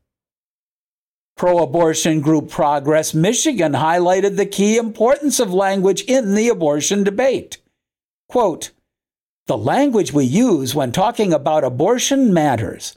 Pro 1.36 1.58
abortion 1.58 2.20
group 2.20 2.48
Progress 2.48 3.12
Michigan 3.12 3.72
highlighted 3.72 4.36
the 4.36 4.46
key 4.46 4.76
importance 4.76 5.40
of 5.40 5.52
language 5.52 6.02
in 6.02 6.36
the 6.36 6.48
abortion 6.48 7.02
debate. 7.02 7.58
Quote, 8.28 8.70
the 9.48 9.58
language 9.58 10.12
we 10.12 10.24
use 10.24 10.76
when 10.76 10.92
talking 10.92 11.32
about 11.32 11.64
abortion 11.64 12.32
matters. 12.32 12.96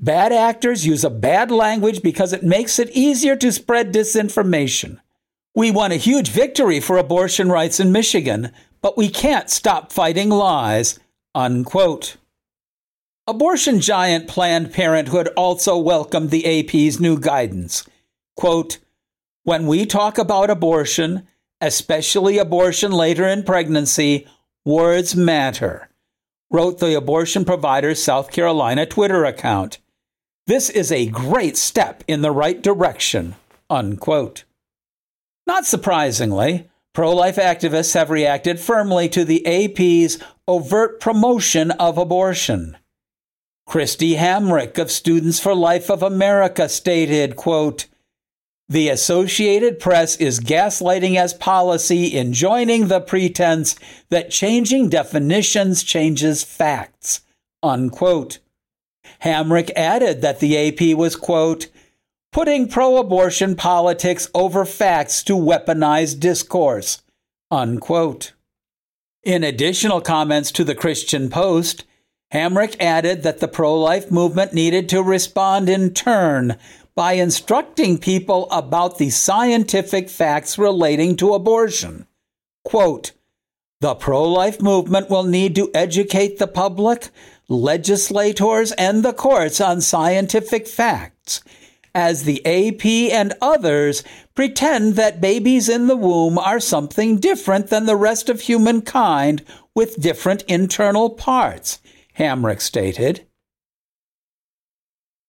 Bad 0.00 0.32
actors 0.32 0.86
use 0.86 1.04
a 1.04 1.10
bad 1.10 1.50
language 1.50 2.02
because 2.02 2.32
it 2.32 2.42
makes 2.42 2.78
it 2.78 2.88
easier 2.92 3.36
to 3.36 3.52
spread 3.52 3.92
disinformation. 3.92 5.00
We 5.54 5.70
won 5.70 5.92
a 5.92 5.96
huge 5.96 6.30
victory 6.30 6.80
for 6.80 6.96
abortion 6.96 7.48
rights 7.48 7.78
in 7.78 7.92
Michigan, 7.92 8.50
but 8.82 8.96
we 8.96 9.08
can't 9.08 9.48
stop 9.48 9.92
fighting 9.92 10.28
lies. 10.28 10.98
Unquote. 11.34 12.16
Abortion 13.26 13.80
giant 13.80 14.26
Planned 14.26 14.72
Parenthood 14.72 15.28
also 15.36 15.78
welcomed 15.78 16.30
the 16.30 16.44
AP's 16.44 17.00
new 17.00 17.18
guidance. 17.18 17.84
Quote, 18.36 18.78
when 19.44 19.66
we 19.66 19.86
talk 19.86 20.18
about 20.18 20.50
abortion, 20.50 21.26
especially 21.60 22.38
abortion 22.38 22.90
later 22.90 23.26
in 23.26 23.42
pregnancy, 23.44 24.26
Words 24.66 25.14
matter, 25.14 25.90
wrote 26.50 26.78
the 26.78 26.96
abortion 26.96 27.44
provider's 27.44 28.02
South 28.02 28.32
Carolina 28.32 28.86
Twitter 28.86 29.26
account. 29.26 29.78
This 30.46 30.70
is 30.70 30.90
a 30.90 31.06
great 31.06 31.58
step 31.58 32.02
in 32.08 32.22
the 32.22 32.30
right 32.30 32.62
direction. 32.62 33.36
Unquote. 33.68 34.44
Not 35.46 35.66
surprisingly, 35.66 36.68
pro 36.92 37.14
life 37.14 37.36
activists 37.36 37.94
have 37.94 38.10
reacted 38.10 38.58
firmly 38.58 39.08
to 39.10 39.24
the 39.24 39.44
AP's 39.46 40.18
overt 40.48 41.00
promotion 41.00 41.70
of 41.72 41.98
abortion. 41.98 42.76
Kristi 43.68 44.16
Hamrick 44.16 44.78
of 44.78 44.90
Students 44.90 45.40
for 45.40 45.54
Life 45.54 45.90
of 45.90 46.02
America 46.02 46.68
stated, 46.68 47.36
quote, 47.36 47.86
the 48.68 48.88
Associated 48.88 49.78
Press 49.78 50.16
is 50.16 50.40
gaslighting 50.40 51.16
as 51.16 51.34
policy 51.34 52.06
in 52.06 52.32
joining 52.32 52.88
the 52.88 53.00
pretense 53.00 53.76
that 54.08 54.30
changing 54.30 54.88
definitions 54.88 55.82
changes 55.82 56.42
facts. 56.42 57.20
Unquote. 57.62 58.38
Hamrick 59.22 59.70
added 59.76 60.22
that 60.22 60.40
the 60.40 60.56
AP 60.56 60.96
was, 60.96 61.14
quote, 61.14 61.66
putting 62.34 62.68
pro 62.68 62.96
abortion 62.96 63.54
politics 63.54 64.28
over 64.34 64.64
facts 64.64 65.22
to 65.22 65.34
weaponize 65.34 66.18
discourse. 66.18 67.00
Unquote. 67.48 68.32
In 69.22 69.44
additional 69.44 70.00
comments 70.00 70.50
to 70.50 70.64
the 70.64 70.74
Christian 70.74 71.30
Post, 71.30 71.84
Hamrick 72.32 72.74
added 72.80 73.22
that 73.22 73.38
the 73.38 73.46
pro 73.46 73.80
life 73.80 74.10
movement 74.10 74.52
needed 74.52 74.88
to 74.88 75.00
respond 75.00 75.68
in 75.68 75.94
turn 75.94 76.56
by 76.96 77.12
instructing 77.12 77.98
people 77.98 78.50
about 78.50 78.98
the 78.98 79.10
scientific 79.10 80.10
facts 80.10 80.58
relating 80.58 81.16
to 81.16 81.34
abortion. 81.34 82.04
Quote, 82.64 83.12
the 83.80 83.94
pro 83.94 84.24
life 84.24 84.60
movement 84.60 85.08
will 85.08 85.22
need 85.22 85.54
to 85.54 85.70
educate 85.72 86.38
the 86.38 86.48
public, 86.48 87.10
legislators, 87.48 88.72
and 88.72 89.04
the 89.04 89.12
courts 89.12 89.60
on 89.60 89.80
scientific 89.80 90.66
facts, 90.66 91.40
as 91.94 92.24
the 92.24 92.44
AP 92.44 92.84
and 93.12 93.32
others 93.40 94.02
pretend 94.34 94.94
that 94.94 95.20
babies 95.20 95.68
in 95.68 95.86
the 95.86 95.96
womb 95.96 96.38
are 96.38 96.58
something 96.58 97.18
different 97.18 97.68
than 97.68 97.86
the 97.86 97.96
rest 97.96 98.28
of 98.28 98.42
humankind 98.42 99.44
with 99.74 100.00
different 100.00 100.42
internal 100.42 101.10
parts, 101.10 101.80
Hamrick 102.18 102.60
stated. 102.60 103.26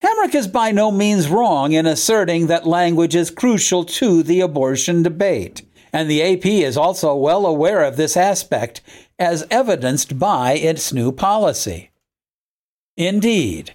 Hamrick 0.03 0.35
is 0.35 0.47
by 0.47 0.71
no 0.71 0.91
means 0.91 1.29
wrong 1.29 1.71
in 1.71 1.85
asserting 1.85 2.47
that 2.47 2.67
language 2.67 3.15
is 3.15 3.31
crucial 3.31 3.83
to 3.85 4.23
the 4.23 4.41
abortion 4.41 5.03
debate, 5.03 5.61
and 5.93 6.09
the 6.09 6.21
AP 6.21 6.45
is 6.45 6.77
also 6.77 7.15
well 7.15 7.45
aware 7.45 7.83
of 7.83 7.95
this 7.95 8.17
aspect, 8.17 8.81
as 9.17 9.45
evidenced 9.49 10.19
by 10.19 10.53
its 10.53 10.91
new 10.91 11.11
policy. 11.11 11.91
Indeed, 12.97 13.73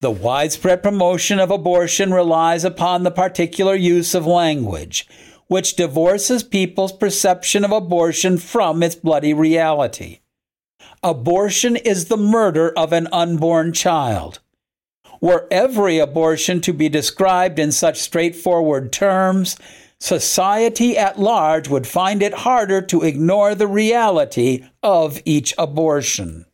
the 0.00 0.10
widespread 0.10 0.82
promotion 0.82 1.38
of 1.38 1.50
abortion 1.50 2.12
relies 2.12 2.64
upon 2.64 3.02
the 3.02 3.10
particular 3.10 3.74
use 3.74 4.14
of 4.14 4.26
language, 4.26 5.06
which 5.46 5.76
divorces 5.76 6.42
people's 6.42 6.92
perception 6.92 7.64
of 7.64 7.70
abortion 7.72 8.38
from 8.38 8.82
its 8.82 8.94
bloody 8.94 9.34
reality. 9.34 10.20
Abortion 11.02 11.76
is 11.76 12.06
the 12.06 12.16
murder 12.16 12.72
of 12.78 12.92
an 12.92 13.08
unborn 13.12 13.72
child. 13.72 14.40
Were 15.20 15.46
every 15.50 15.98
abortion 15.98 16.62
to 16.62 16.72
be 16.72 16.88
described 16.88 17.58
in 17.58 17.70
such 17.70 18.00
straightforward 18.00 18.92
terms, 18.92 19.56
society 19.98 20.96
at 20.96 21.18
large 21.18 21.68
would 21.68 21.86
find 21.86 22.22
it 22.22 22.32
harder 22.32 22.80
to 22.80 23.02
ignore 23.02 23.54
the 23.54 23.66
reality 23.66 24.64
of 24.82 25.20
each 25.26 25.52
abortion. 25.58 26.46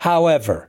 However, 0.00 0.67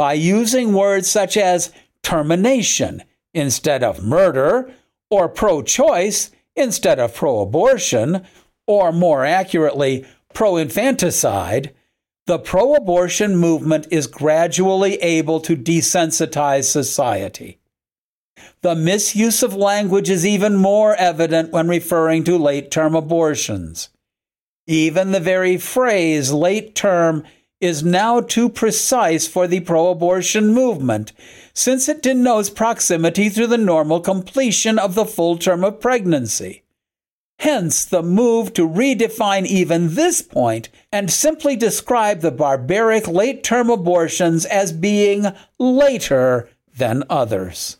by 0.00 0.14
using 0.14 0.72
words 0.72 1.10
such 1.10 1.36
as 1.36 1.70
termination 2.02 3.02
instead 3.34 3.82
of 3.84 4.02
murder, 4.02 4.72
or 5.10 5.28
pro 5.28 5.60
choice 5.60 6.30
instead 6.56 6.98
of 6.98 7.14
pro 7.14 7.40
abortion, 7.40 8.24
or 8.66 8.92
more 8.92 9.26
accurately, 9.26 10.06
pro 10.32 10.56
infanticide, 10.56 11.74
the 12.26 12.38
pro 12.38 12.72
abortion 12.76 13.36
movement 13.36 13.86
is 13.90 14.06
gradually 14.06 14.94
able 15.02 15.38
to 15.38 15.54
desensitize 15.54 16.64
society. 16.64 17.58
The 18.62 18.74
misuse 18.74 19.42
of 19.42 19.54
language 19.54 20.08
is 20.08 20.24
even 20.24 20.56
more 20.56 20.94
evident 20.94 21.52
when 21.52 21.68
referring 21.68 22.24
to 22.24 22.38
late 22.38 22.70
term 22.70 22.94
abortions. 22.94 23.90
Even 24.66 25.12
the 25.12 25.20
very 25.20 25.58
phrase 25.58 26.32
late 26.32 26.74
term 26.74 27.22
is 27.60 27.84
now 27.84 28.20
too 28.20 28.48
precise 28.48 29.26
for 29.26 29.46
the 29.46 29.60
pro 29.60 29.90
abortion 29.90 30.48
movement, 30.54 31.12
since 31.52 31.88
it 31.88 32.02
denotes 32.02 32.48
proximity 32.48 33.28
to 33.30 33.46
the 33.46 33.58
normal 33.58 34.00
completion 34.00 34.78
of 34.78 34.94
the 34.94 35.04
full 35.04 35.36
term 35.36 35.62
of 35.64 35.80
pregnancy. 35.80 36.62
Hence, 37.40 37.86
the 37.86 38.02
move 38.02 38.52
to 38.52 38.68
redefine 38.68 39.46
even 39.46 39.94
this 39.94 40.20
point 40.20 40.68
and 40.92 41.10
simply 41.10 41.56
describe 41.56 42.20
the 42.20 42.30
barbaric 42.30 43.08
late 43.08 43.42
term 43.42 43.70
abortions 43.70 44.44
as 44.44 44.72
being 44.72 45.26
later 45.58 46.50
than 46.76 47.02
others. 47.08 47.78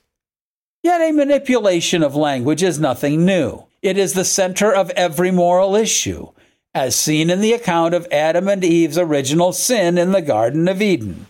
Yet, 0.82 1.02
a 1.02 1.12
manipulation 1.12 2.02
of 2.02 2.16
language 2.16 2.62
is 2.62 2.80
nothing 2.80 3.26
new. 3.26 3.66
It 3.82 3.98
is 3.98 4.14
the 4.14 4.24
center 4.24 4.74
of 4.74 4.90
every 4.90 5.30
moral 5.30 5.76
issue, 5.76 6.28
as 6.74 6.94
seen 6.94 7.30
in 7.30 7.40
the 7.40 7.52
account 7.52 7.94
of 7.94 8.06
Adam 8.12 8.48
and 8.48 8.64
Eve's 8.64 8.98
original 8.98 9.52
sin 9.52 9.98
in 9.98 10.12
the 10.12 10.22
Garden 10.22 10.68
of 10.68 10.80
Eden. 10.80 11.26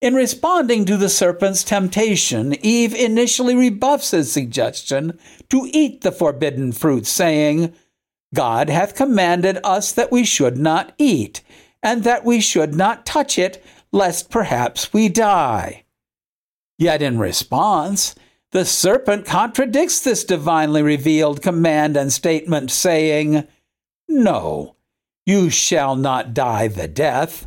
In 0.00 0.14
responding 0.14 0.84
to 0.84 0.98
the 0.98 1.08
serpent's 1.08 1.64
temptation, 1.64 2.54
Eve 2.62 2.94
initially 2.94 3.54
rebuffs 3.54 4.10
his 4.10 4.30
suggestion 4.30 5.18
to 5.48 5.68
eat 5.72 6.02
the 6.02 6.12
forbidden 6.12 6.72
fruit, 6.72 7.06
saying, 7.06 7.72
God 8.34 8.68
hath 8.68 8.94
commanded 8.94 9.58
us 9.64 9.92
that 9.92 10.12
we 10.12 10.24
should 10.24 10.58
not 10.58 10.92
eat, 10.98 11.40
and 11.82 12.04
that 12.04 12.24
we 12.24 12.40
should 12.40 12.74
not 12.74 13.06
touch 13.06 13.38
it, 13.38 13.64
lest 13.92 14.28
perhaps 14.28 14.92
we 14.92 15.08
die. 15.08 15.84
Yet 16.76 17.00
in 17.00 17.18
response, 17.18 18.14
the 18.50 18.66
serpent 18.66 19.24
contradicts 19.24 20.00
this 20.00 20.24
divinely 20.24 20.82
revealed 20.82 21.40
command 21.40 21.96
and 21.96 22.12
statement, 22.12 22.70
saying, 22.70 23.46
No, 24.08 24.76
you 25.26 25.50
shall 25.50 25.96
not 25.96 26.34
die 26.34 26.68
the 26.68 26.88
death 26.88 27.46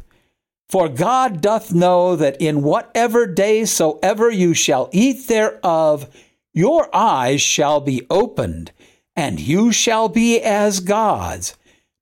For 0.70 0.90
God 0.90 1.42
doth 1.42 1.74
know 1.74 2.16
that 2.18 2.42
in 2.42 2.62
whatever 2.62 3.26
day 3.26 3.64
soever 3.66 4.30
you 4.30 4.54
shall 4.54 4.90
eat 4.92 5.28
thereof, 5.28 6.10
your 6.54 6.94
eyes 6.94 7.42
shall 7.42 7.80
be 7.80 8.06
opened, 8.10 8.72
and 9.16 9.40
you 9.40 9.72
shall 9.72 10.10
be 10.10 10.42
as 10.42 10.82
gods, 10.82 11.56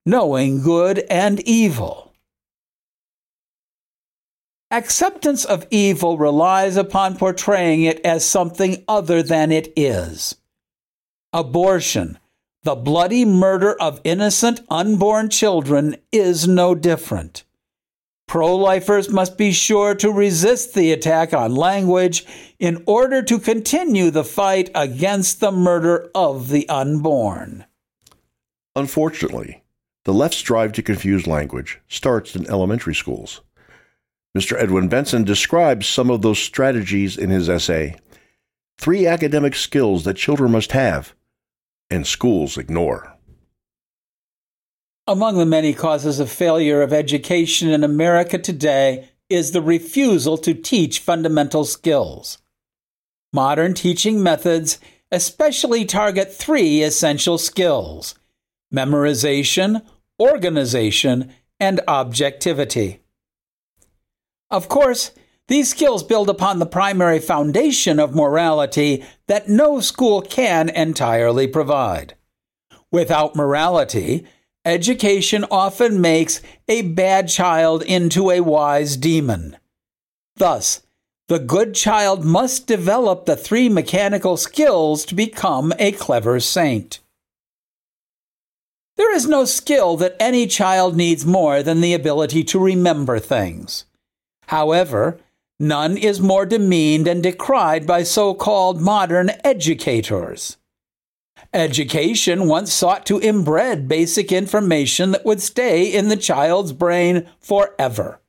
knowing 0.05 0.61
good 0.63 0.99
and 1.09 1.39
evil. 1.41 2.13
Acceptance 4.71 5.45
of 5.45 5.67
evil 5.69 6.17
relies 6.17 6.75
upon 6.75 7.17
portraying 7.17 7.83
it 7.83 8.03
as 8.03 8.25
something 8.25 8.83
other 8.87 9.21
than 9.21 9.51
it 9.51 9.71
is. 9.75 10.35
Abortion, 11.33 12.17
the 12.65 12.75
bloody 12.75 13.23
murder 13.23 13.79
of 13.79 14.01
innocent 14.03 14.59
unborn 14.71 15.29
children, 15.29 15.95
is 16.11 16.47
no 16.47 16.73
different. 16.73 17.43
Pro 18.27 18.55
lifers 18.55 19.07
must 19.07 19.37
be 19.37 19.51
sure 19.51 19.93
to 19.93 20.11
resist 20.11 20.73
the 20.73 20.91
attack 20.91 21.31
on 21.31 21.53
language 21.53 22.25
in 22.57 22.83
order 22.87 23.21
to 23.21 23.37
continue 23.37 24.09
the 24.09 24.23
fight 24.23 24.71
against 24.73 25.39
the 25.39 25.51
murder 25.51 26.09
of 26.15 26.49
the 26.49 26.67
unborn. 26.67 27.65
Unfortunately, 28.75 29.63
the 30.05 30.13
left's 30.13 30.41
drive 30.41 30.73
to 30.73 30.81
confuse 30.81 31.27
language 31.27 31.79
starts 31.87 32.35
in 32.35 32.49
elementary 32.49 32.95
schools. 32.95 33.41
Mr. 34.35 34.59
Edwin 34.59 34.87
Benson 34.87 35.23
describes 35.23 35.85
some 35.85 36.09
of 36.09 36.23
those 36.23 36.39
strategies 36.39 37.15
in 37.15 37.29
his 37.29 37.47
essay 37.47 37.95
Three 38.79 39.05
Academic 39.05 39.53
Skills 39.53 40.03
That 40.03 40.17
Children 40.17 40.51
Must 40.51 40.71
Have, 40.71 41.13
and 41.89 42.05
Schools 42.05 42.57
Ignore. 42.57 43.15
Among 45.07 45.37
the 45.37 45.45
many 45.45 45.73
causes 45.73 46.19
of 46.19 46.31
failure 46.31 46.81
of 46.81 46.91
education 46.91 47.69
in 47.69 47.83
America 47.83 48.37
today 48.37 49.09
is 49.29 49.51
the 49.51 49.61
refusal 49.61 50.37
to 50.39 50.53
teach 50.53 50.99
fundamental 50.99 51.63
skills. 51.63 52.39
Modern 53.31 53.73
teaching 53.73 54.23
methods 54.23 54.79
especially 55.11 55.85
target 55.85 56.33
three 56.33 56.81
essential 56.81 57.37
skills 57.37 58.15
memorization, 58.73 59.81
organization, 60.19 61.31
and 61.59 61.79
objectivity. 61.87 62.99
Of 64.49 64.67
course, 64.67 65.11
these 65.47 65.69
skills 65.69 66.03
build 66.03 66.29
upon 66.29 66.59
the 66.59 66.65
primary 66.65 67.19
foundation 67.19 67.99
of 67.99 68.15
morality 68.15 69.03
that 69.27 69.47
no 69.47 69.79
school 69.79 70.21
can 70.21 70.69
entirely 70.69 71.47
provide. 71.47 72.15
Without 72.91 73.35
morality, 73.35 74.25
education 74.63 75.45
often 75.51 76.01
makes 76.01 76.41
a 76.67 76.81
bad 76.81 77.27
child 77.27 77.83
into 77.83 78.31
a 78.31 78.41
wise 78.41 78.97
demon. 78.97 79.57
Thus, 80.35 80.81
the 81.27 81.39
good 81.39 81.75
child 81.75 82.23
must 82.23 82.67
develop 82.67 83.25
the 83.25 83.35
three 83.35 83.69
mechanical 83.69 84.37
skills 84.37 85.05
to 85.05 85.15
become 85.15 85.73
a 85.79 85.91
clever 85.91 86.39
saint. 86.39 86.99
There 88.97 89.13
is 89.13 89.27
no 89.27 89.45
skill 89.45 89.97
that 89.97 90.15
any 90.19 90.47
child 90.47 90.95
needs 90.95 91.25
more 91.25 91.61
than 91.61 91.81
the 91.81 91.93
ability 91.93 92.43
to 92.45 92.59
remember 92.59 93.19
things. 93.19 93.85
However, 94.47 95.19
none 95.59 95.97
is 95.97 96.19
more 96.19 96.45
demeaned 96.45 97.07
and 97.07 97.23
decried 97.23 97.85
by 97.87 98.03
so 98.03 98.33
called 98.33 98.81
modern 98.81 99.31
educators. 99.43 100.57
Education 101.53 102.47
once 102.47 102.73
sought 102.73 103.05
to 103.05 103.21
inbred 103.21 103.87
basic 103.87 104.31
information 104.31 105.11
that 105.11 105.25
would 105.25 105.41
stay 105.41 105.85
in 105.85 106.09
the 106.09 106.17
child's 106.17 106.73
brain 106.73 107.29
forever. 107.39 108.19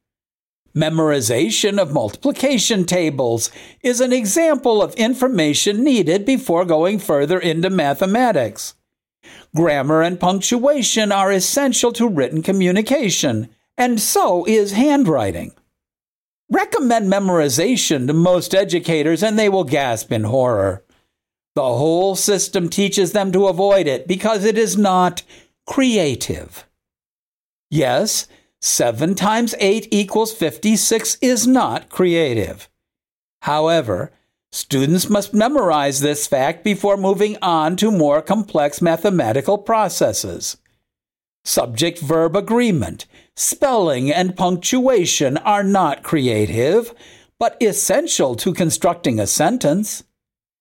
Memorization 0.76 1.78
of 1.80 1.92
multiplication 1.92 2.84
tables 2.84 3.50
is 3.82 4.00
an 4.00 4.12
example 4.12 4.82
of 4.82 4.94
information 4.96 5.82
needed 5.82 6.26
before 6.26 6.66
going 6.66 6.98
further 6.98 7.38
into 7.38 7.70
mathematics. 7.70 8.74
Grammar 9.54 10.02
and 10.02 10.20
punctuation 10.20 11.10
are 11.10 11.32
essential 11.32 11.92
to 11.92 12.06
written 12.06 12.42
communication, 12.42 13.48
and 13.78 13.98
so 13.98 14.44
is 14.44 14.72
handwriting. 14.72 15.52
Recommend 16.48 17.12
memorization 17.12 18.06
to 18.06 18.12
most 18.12 18.54
educators 18.54 19.22
and 19.22 19.38
they 19.38 19.48
will 19.48 19.64
gasp 19.64 20.12
in 20.12 20.24
horror. 20.24 20.85
The 21.56 21.62
whole 21.62 22.14
system 22.14 22.68
teaches 22.68 23.12
them 23.12 23.32
to 23.32 23.46
avoid 23.46 23.87
it 23.87 24.06
because 24.06 24.44
it 24.44 24.56
is 24.56 24.76
not 24.76 25.22
creative. 25.66 26.66
Yes, 27.70 28.28
7 28.61 29.14
times 29.14 29.54
8 29.59 29.88
equals 29.90 30.32
56 30.32 31.18
is 31.20 31.46
not 31.46 31.88
creative. 31.88 32.68
However, 33.42 34.12
students 34.52 35.11
must 35.11 35.35
memorize 35.35 36.00
this 36.00 36.26
fact 36.26 36.62
before 36.62 36.96
moving 36.96 37.37
on 37.42 37.76
to 37.76 37.90
more 37.90 38.22
complex 38.22 38.80
mathematical 38.80 39.59
processes. 39.59 40.59
Subject 41.44 41.98
verb 41.98 42.37
agreement, 42.37 43.06
spelling, 43.37 44.11
and 44.11 44.37
punctuation 44.37 45.37
are 45.38 45.62
not 45.62 46.03
creative, 46.03 46.94
but 47.38 47.57
essential 47.62 48.35
to 48.37 48.55
constructing 48.55 49.20
a 49.20 49.27
sentence. 49.27 50.05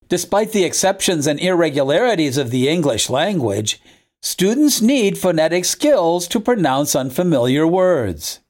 Despite 0.10 0.52
the 0.52 0.66
exceptions 0.66 1.26
and 1.26 1.40
irregularities 1.40 2.38
of 2.38 2.52
the 2.52 2.68
English 2.68 3.10
language, 3.10 3.82
students 4.22 4.82
need 4.82 5.18
phonetic 5.18 5.66
skills 5.66 6.28
to 6.28 6.40
pronounce 6.40 6.96
unfamiliar 6.96 7.66
words. 7.66 8.42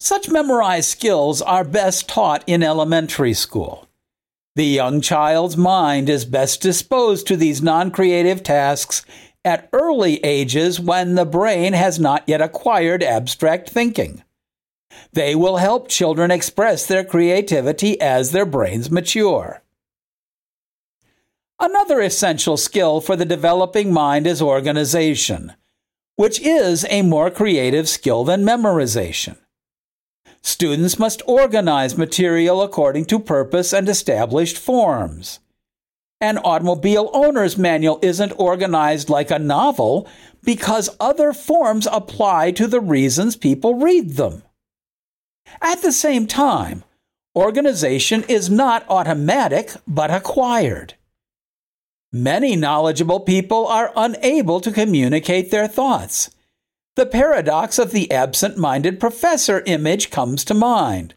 Such 0.00 0.28
memorized 0.28 0.88
skills 0.88 1.40
are 1.40 1.64
best 1.64 2.08
taught 2.08 2.42
in 2.46 2.62
elementary 2.62 3.34
school. 3.34 3.88
The 4.56 4.66
young 4.66 5.00
child's 5.00 5.56
mind 5.56 6.08
is 6.08 6.24
best 6.24 6.60
disposed 6.60 7.26
to 7.26 7.36
these 7.36 7.62
non 7.62 7.90
creative 7.90 8.42
tasks 8.42 9.04
at 9.44 9.68
early 9.72 10.24
ages 10.24 10.80
when 10.80 11.14
the 11.14 11.26
brain 11.26 11.72
has 11.72 11.98
not 11.98 12.24
yet 12.26 12.40
acquired 12.40 13.02
abstract 13.02 13.68
thinking. 13.68 14.22
They 15.12 15.34
will 15.34 15.58
help 15.58 15.88
children 15.88 16.30
express 16.30 16.86
their 16.86 17.04
creativity 17.04 18.00
as 18.00 18.32
their 18.32 18.46
brains 18.46 18.90
mature. 18.90 19.62
Another 21.60 22.00
essential 22.00 22.56
skill 22.56 23.00
for 23.00 23.16
the 23.16 23.24
developing 23.24 23.92
mind 23.92 24.26
is 24.26 24.42
organization, 24.42 25.52
which 26.16 26.40
is 26.40 26.84
a 26.90 27.02
more 27.02 27.30
creative 27.30 27.88
skill 27.88 28.24
than 28.24 28.44
memorization. 28.44 29.36
Students 30.42 30.98
must 30.98 31.22
organize 31.26 31.96
material 31.96 32.60
according 32.60 33.06
to 33.06 33.18
purpose 33.18 33.72
and 33.72 33.88
established 33.88 34.58
forms. 34.58 35.40
An 36.20 36.38
automobile 36.38 37.10
owner's 37.12 37.58
manual 37.58 37.98
isn't 38.02 38.32
organized 38.32 39.10
like 39.10 39.30
a 39.30 39.38
novel 39.38 40.08
because 40.42 40.96
other 41.00 41.32
forms 41.32 41.86
apply 41.90 42.52
to 42.52 42.66
the 42.66 42.80
reasons 42.80 43.36
people 43.36 43.74
read 43.74 44.10
them. 44.10 44.42
At 45.60 45.82
the 45.82 45.92
same 45.92 46.26
time, 46.26 46.84
organization 47.36 48.24
is 48.28 48.48
not 48.48 48.86
automatic 48.88 49.72
but 49.86 50.10
acquired. 50.10 50.94
Many 52.12 52.54
knowledgeable 52.54 53.20
people 53.20 53.66
are 53.66 53.92
unable 53.96 54.60
to 54.60 54.70
communicate 54.70 55.50
their 55.50 55.66
thoughts. 55.66 56.30
The 56.96 57.06
paradox 57.06 57.78
of 57.78 57.90
the 57.90 58.10
absent 58.12 58.56
minded 58.56 59.00
professor 59.00 59.64
image 59.66 60.10
comes 60.10 60.44
to 60.44 60.54
mind. 60.54 61.14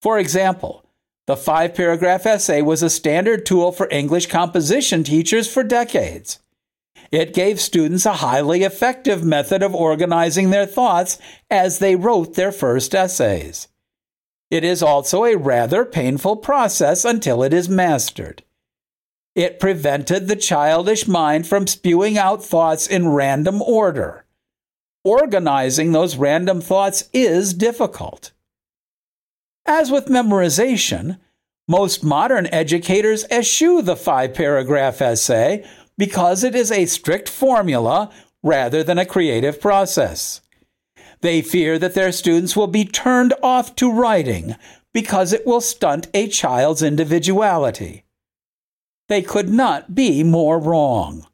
For 0.00 0.18
example, 0.18 0.81
the 1.26 1.36
five 1.36 1.74
paragraph 1.74 2.26
essay 2.26 2.62
was 2.62 2.82
a 2.82 2.90
standard 2.90 3.46
tool 3.46 3.70
for 3.70 3.88
English 3.90 4.26
composition 4.26 5.04
teachers 5.04 5.52
for 5.52 5.62
decades. 5.62 6.40
It 7.12 7.34
gave 7.34 7.60
students 7.60 8.06
a 8.06 8.14
highly 8.14 8.62
effective 8.62 9.22
method 9.22 9.62
of 9.62 9.74
organizing 9.74 10.50
their 10.50 10.66
thoughts 10.66 11.18
as 11.50 11.78
they 11.78 11.94
wrote 11.94 12.34
their 12.34 12.50
first 12.50 12.94
essays. 12.94 13.68
It 14.50 14.64
is 14.64 14.82
also 14.82 15.24
a 15.24 15.36
rather 15.36 15.84
painful 15.84 16.36
process 16.36 17.04
until 17.04 17.42
it 17.42 17.52
is 17.52 17.68
mastered. 17.68 18.42
It 19.34 19.60
prevented 19.60 20.28
the 20.28 20.36
childish 20.36 21.06
mind 21.06 21.46
from 21.46 21.66
spewing 21.66 22.18
out 22.18 22.44
thoughts 22.44 22.86
in 22.86 23.08
random 23.08 23.62
order. 23.62 24.24
Organizing 25.04 25.92
those 25.92 26.16
random 26.16 26.60
thoughts 26.60 27.08
is 27.12 27.54
difficult. 27.54 28.31
As 29.66 29.90
with 29.90 30.06
memorization, 30.06 31.18
most 31.68 32.02
modern 32.02 32.46
educators 32.46 33.24
eschew 33.30 33.82
the 33.82 33.96
five 33.96 34.34
paragraph 34.34 35.00
essay 35.00 35.64
because 35.96 36.42
it 36.42 36.54
is 36.54 36.72
a 36.72 36.86
strict 36.86 37.28
formula 37.28 38.10
rather 38.42 38.82
than 38.82 38.98
a 38.98 39.06
creative 39.06 39.60
process. 39.60 40.40
They 41.20 41.40
fear 41.40 41.78
that 41.78 41.94
their 41.94 42.10
students 42.10 42.56
will 42.56 42.66
be 42.66 42.84
turned 42.84 43.32
off 43.42 43.76
to 43.76 43.92
writing 43.92 44.56
because 44.92 45.32
it 45.32 45.46
will 45.46 45.60
stunt 45.60 46.08
a 46.12 46.26
child's 46.26 46.82
individuality. 46.82 48.04
They 49.08 49.22
could 49.22 49.48
not 49.48 49.94
be 49.94 50.24
more 50.24 50.58
wrong. 50.58 51.26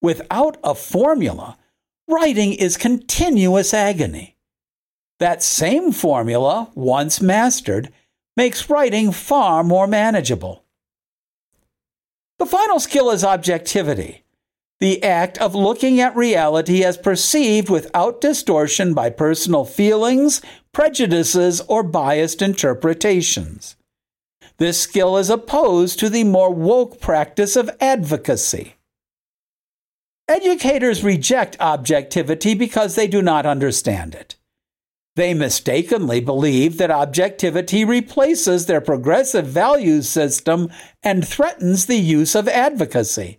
Without 0.00 0.56
a 0.64 0.74
formula, 0.74 1.58
writing 2.08 2.54
is 2.54 2.76
continuous 2.76 3.74
agony. 3.74 4.31
That 5.18 5.42
same 5.42 5.92
formula, 5.92 6.70
once 6.74 7.20
mastered, 7.20 7.92
makes 8.36 8.68
writing 8.68 9.12
far 9.12 9.62
more 9.62 9.86
manageable. 9.86 10.64
The 12.38 12.46
final 12.46 12.80
skill 12.80 13.10
is 13.10 13.22
objectivity, 13.22 14.24
the 14.80 15.02
act 15.04 15.38
of 15.38 15.54
looking 15.54 16.00
at 16.00 16.16
reality 16.16 16.82
as 16.82 16.96
perceived 16.96 17.70
without 17.70 18.20
distortion 18.20 18.94
by 18.94 19.10
personal 19.10 19.64
feelings, 19.64 20.42
prejudices, 20.72 21.60
or 21.68 21.84
biased 21.84 22.42
interpretations. 22.42 23.76
This 24.58 24.80
skill 24.80 25.16
is 25.16 25.30
opposed 25.30 25.98
to 26.00 26.08
the 26.08 26.24
more 26.24 26.52
woke 26.52 27.00
practice 27.00 27.54
of 27.54 27.70
advocacy. 27.80 28.74
Educators 30.28 31.04
reject 31.04 31.56
objectivity 31.60 32.54
because 32.54 32.94
they 32.94 33.06
do 33.06 33.22
not 33.22 33.46
understand 33.46 34.14
it. 34.14 34.36
They 35.14 35.34
mistakenly 35.34 36.20
believe 36.20 36.78
that 36.78 36.90
objectivity 36.90 37.84
replaces 37.84 38.64
their 38.64 38.80
progressive 38.80 39.46
values 39.46 40.08
system 40.08 40.70
and 41.02 41.26
threatens 41.26 41.84
the 41.84 41.98
use 41.98 42.34
of 42.34 42.48
advocacy. 42.48 43.38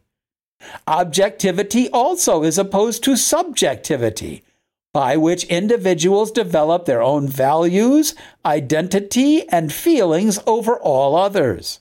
Objectivity 0.86 1.90
also 1.90 2.44
is 2.44 2.58
opposed 2.58 3.04
to 3.04 3.18
subjectivity, 3.18 4.44
by 4.94 5.18
which 5.18 5.46
individuals 5.46 6.32
develop 6.32 6.86
their 6.86 7.02
own 7.02 7.28
values, 7.28 8.14
identity, 8.46 9.48
and 9.50 9.74
feelings 9.74 10.40
over 10.46 10.78
all 10.80 11.16
others. 11.16 11.80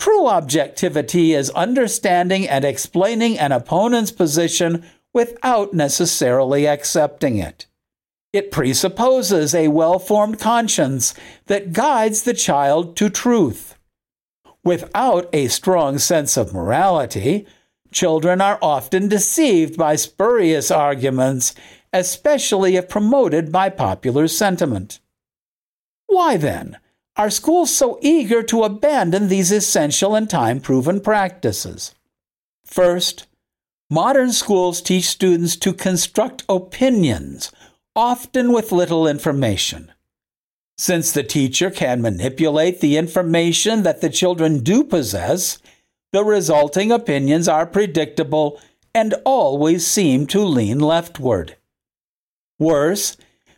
True 0.00 0.26
objectivity 0.26 1.32
is 1.32 1.50
understanding 1.50 2.46
and 2.48 2.64
explaining 2.64 3.38
an 3.38 3.52
opponent's 3.52 4.10
position 4.10 4.84
without 5.14 5.72
necessarily 5.72 6.66
accepting 6.66 7.38
it. 7.38 7.66
It 8.32 8.50
presupposes 8.50 9.54
a 9.54 9.68
well 9.68 9.98
formed 9.98 10.38
conscience 10.38 11.14
that 11.46 11.72
guides 11.72 12.22
the 12.22 12.34
child 12.34 12.96
to 12.96 13.08
truth. 13.08 13.76
Without 14.64 15.28
a 15.32 15.48
strong 15.48 15.98
sense 15.98 16.36
of 16.36 16.52
morality, 16.52 17.46
children 17.92 18.40
are 18.40 18.58
often 18.60 19.08
deceived 19.08 19.76
by 19.76 19.96
spurious 19.96 20.70
arguments, 20.70 21.54
especially 21.92 22.76
if 22.76 22.88
promoted 22.88 23.52
by 23.52 23.70
popular 23.70 24.26
sentiment. 24.28 25.00
Why 26.06 26.36
then 26.36 26.78
are 27.16 27.30
schools 27.30 27.74
so 27.74 27.98
eager 28.02 28.42
to 28.42 28.64
abandon 28.64 29.28
these 29.28 29.50
essential 29.50 30.14
and 30.14 30.28
time 30.28 30.60
proven 30.60 31.00
practices? 31.00 31.94
First, 32.64 33.26
modern 33.88 34.32
schools 34.32 34.82
teach 34.82 35.06
students 35.06 35.56
to 35.56 35.72
construct 35.72 36.42
opinions 36.48 37.52
often 37.96 38.52
with 38.52 38.70
little 38.70 39.08
information. 39.08 39.90
Since 40.78 41.12
the 41.12 41.22
teacher 41.22 41.70
can 41.70 42.02
manipulate 42.02 42.80
the 42.80 42.98
information 42.98 43.82
that 43.82 44.02
the 44.02 44.10
children 44.10 44.58
do 44.58 44.84
possess, 44.84 45.58
the 46.12 46.22
resulting 46.22 46.92
opinions 46.92 47.48
are 47.48 47.66
predictable 47.66 48.60
and 48.94 49.14
always 49.24 49.86
seem 49.86 50.26
to 50.28 50.40
lean 50.40 50.78
leftward. 50.78 51.56
Worse, 52.58 53.16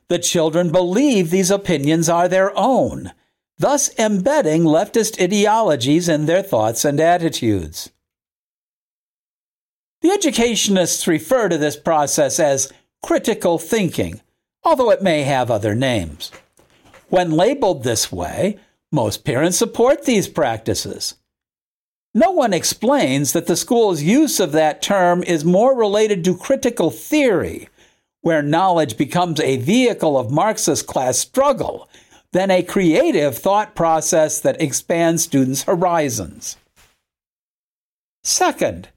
the 0.09 0.18
children 0.18 0.72
believe 0.72 1.31
these 1.31 1.51
opinions 1.51 2.09
are 2.09 2.29
their 2.29 2.57
own, 2.57 3.12
thus 3.59 3.90
embedding 3.98 4.62
leftist 4.62 5.20
ideologies 5.20 6.09
in 6.09 6.27
their 6.27 6.42
thoughts 6.42 6.85
and 6.85 7.01
attitudes. 7.01 7.90
The 10.01 10.11
educationists 10.11 11.09
refer 11.09 11.48
to 11.48 11.59
this 11.59 11.77
process 11.77 12.38
as 12.38 12.72
critical 13.03 13.59
thinking, 13.59 14.20
although 14.68 14.90
it 14.90 15.00
may 15.00 15.22
have 15.22 15.50
other 15.50 15.74
names. 15.74 16.31
When 17.09 17.31
labeled 17.31 17.85
this 17.85 18.12
way, 18.12 18.59
most 18.92 19.24
parents 19.24 19.57
support 19.57 20.04
these 20.04 20.28
practices. 20.28 21.14
No 22.14 22.33
one 22.33 22.52
explains 22.52 23.33
that 23.33 23.46
the 23.46 23.57
school's 23.57 24.02
use 24.02 24.38
of 24.38 24.52
that 24.52 24.83
term 24.83 25.22
is 25.22 25.42
more 25.42 25.74
related 25.74 26.22
to 26.24 26.37
critical 26.37 26.90
theory, 26.90 27.70
where 28.20 28.42
knowledge 28.42 28.98
becomes 28.98 29.40
a 29.40 29.57
vehicle 29.57 30.18
of 30.18 30.31
Marxist 30.31 30.87
class 30.87 31.18
struggle, 31.18 31.88
than 32.33 32.50
a 32.50 32.62
creative 32.62 33.38
thought 33.38 33.74
process 33.74 34.38
that 34.40 34.61
expands 34.61 35.22
students' 35.22 35.62
horizons. 35.62 36.59
Second, 38.22 38.90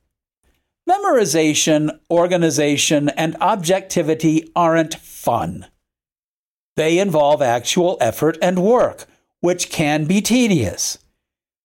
Memorization, 0.89 2.00
organization, 2.10 3.10
and 3.10 3.36
objectivity 3.39 4.52
aren't 4.56 4.96
fun. 4.96 5.67
They 6.76 7.00
involve 7.00 7.41
actual 7.41 7.98
effort 8.02 8.38
and 8.41 8.63
work, 8.63 9.06
which 9.39 9.70
can 9.70 10.06
be 10.06 10.22
tedious. 10.22 10.98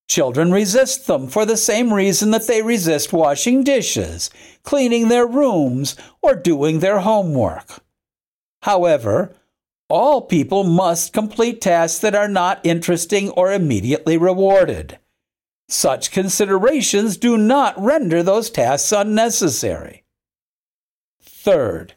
Children 0.08 0.52
resist 0.52 1.06
them 1.06 1.28
for 1.28 1.44
the 1.44 1.56
same 1.56 1.92
reason 1.92 2.30
that 2.30 2.46
they 2.46 2.62
resist 2.62 3.12
washing 3.12 3.64
dishes, 3.64 4.30
cleaning 4.62 5.08
their 5.08 5.26
rooms, 5.26 5.96
or 6.22 6.34
doing 6.34 6.78
their 6.78 7.00
homework. 7.00 7.80
However, 8.62 9.34
all 9.88 10.22
people 10.22 10.64
must 10.64 11.12
complete 11.12 11.60
tasks 11.60 11.98
that 12.00 12.14
are 12.14 12.28
not 12.28 12.64
interesting 12.64 13.30
or 13.30 13.52
immediately 13.52 14.16
rewarded. 14.16 14.98
Such 15.68 16.12
considerations 16.12 17.16
do 17.16 17.36
not 17.36 17.80
render 17.80 18.22
those 18.22 18.50
tasks 18.50 18.92
unnecessary. 18.92 20.04
Third, 21.20 21.94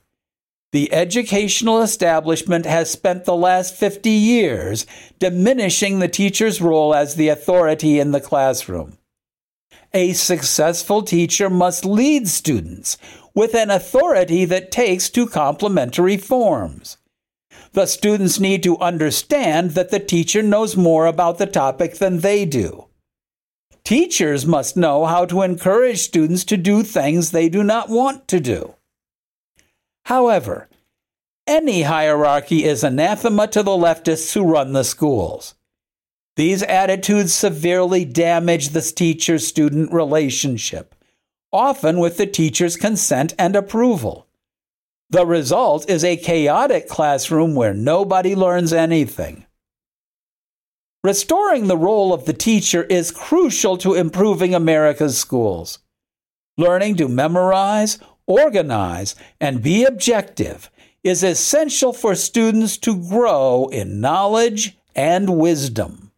the 0.71 0.93
educational 0.93 1.81
establishment 1.81 2.65
has 2.65 2.91
spent 2.91 3.25
the 3.25 3.35
last 3.35 3.75
50 3.75 4.09
years 4.09 4.85
diminishing 5.17 5.99
the 5.99 6.07
teacher's 6.07 6.61
role 6.61 6.93
as 6.93 7.15
the 7.15 7.29
authority 7.29 7.99
in 7.99 8.11
the 8.11 8.21
classroom. 8.21 8.97
A 9.93 10.13
successful 10.13 11.01
teacher 11.01 11.49
must 11.49 11.85
lead 11.85 12.27
students 12.27 12.97
with 13.33 13.55
an 13.55 13.71
authority 13.71 14.45
that 14.45 14.71
takes 14.71 15.09
to 15.09 15.25
complementary 15.25 16.17
forms. 16.17 16.97
The 17.73 17.87
students 17.87 18.39
need 18.39 18.61
to 18.63 18.77
understand 18.77 19.71
that 19.71 19.89
the 19.89 19.99
teacher 19.99 20.43
knows 20.43 20.77
more 20.77 21.07
about 21.07 21.39
the 21.39 21.47
topic 21.47 21.95
than 21.95 22.19
they 22.19 22.45
do. 22.45 22.88
Teachers 23.83 24.45
must 24.45 24.77
know 24.77 25.05
how 25.05 25.25
to 25.25 25.41
encourage 25.41 25.99
students 25.99 26.43
to 26.45 26.57
do 26.57 26.83
things 26.83 27.31
they 27.31 27.49
do 27.49 27.63
not 27.63 27.89
want 27.89 28.27
to 28.27 28.39
do. 28.39 28.75
However, 30.05 30.67
any 31.47 31.81
hierarchy 31.81 32.63
is 32.63 32.83
anathema 32.83 33.47
to 33.47 33.63
the 33.63 33.71
leftists 33.71 34.33
who 34.33 34.43
run 34.43 34.73
the 34.73 34.83
schools. 34.83 35.55
These 36.35 36.63
attitudes 36.63 37.33
severely 37.33 38.05
damage 38.05 38.69
the 38.69 38.81
teacher 38.81 39.39
student 39.39 39.91
relationship, 39.91 40.95
often 41.51 41.99
with 41.99 42.17
the 42.17 42.27
teacher's 42.27 42.77
consent 42.77 43.33
and 43.37 43.55
approval. 43.55 44.27
The 45.09 45.25
result 45.25 45.89
is 45.89 46.03
a 46.03 46.17
chaotic 46.17 46.87
classroom 46.87 47.55
where 47.55 47.73
nobody 47.73 48.35
learns 48.35 48.71
anything. 48.71 49.45
Restoring 51.01 51.67
the 51.67 51.77
role 51.77 52.13
of 52.13 52.25
the 52.25 52.33
teacher 52.33 52.83
is 52.83 53.09
crucial 53.09 53.77
to 53.77 53.93
improving 53.93 54.53
America's 54.53 55.17
schools. 55.17 55.79
Learning 56.57 56.97
to 56.97 57.07
memorize, 57.07 57.99
organize, 58.27 59.15
and 59.39 59.63
be 59.63 59.85
objective 59.85 60.69
is 61.01 61.23
essential 61.23 61.93
for 61.93 62.15
students 62.15 62.75
to 62.79 63.01
grow 63.07 63.69
in 63.71 64.01
knowledge 64.01 64.77
and 64.93 65.37
wisdom. 65.37 66.11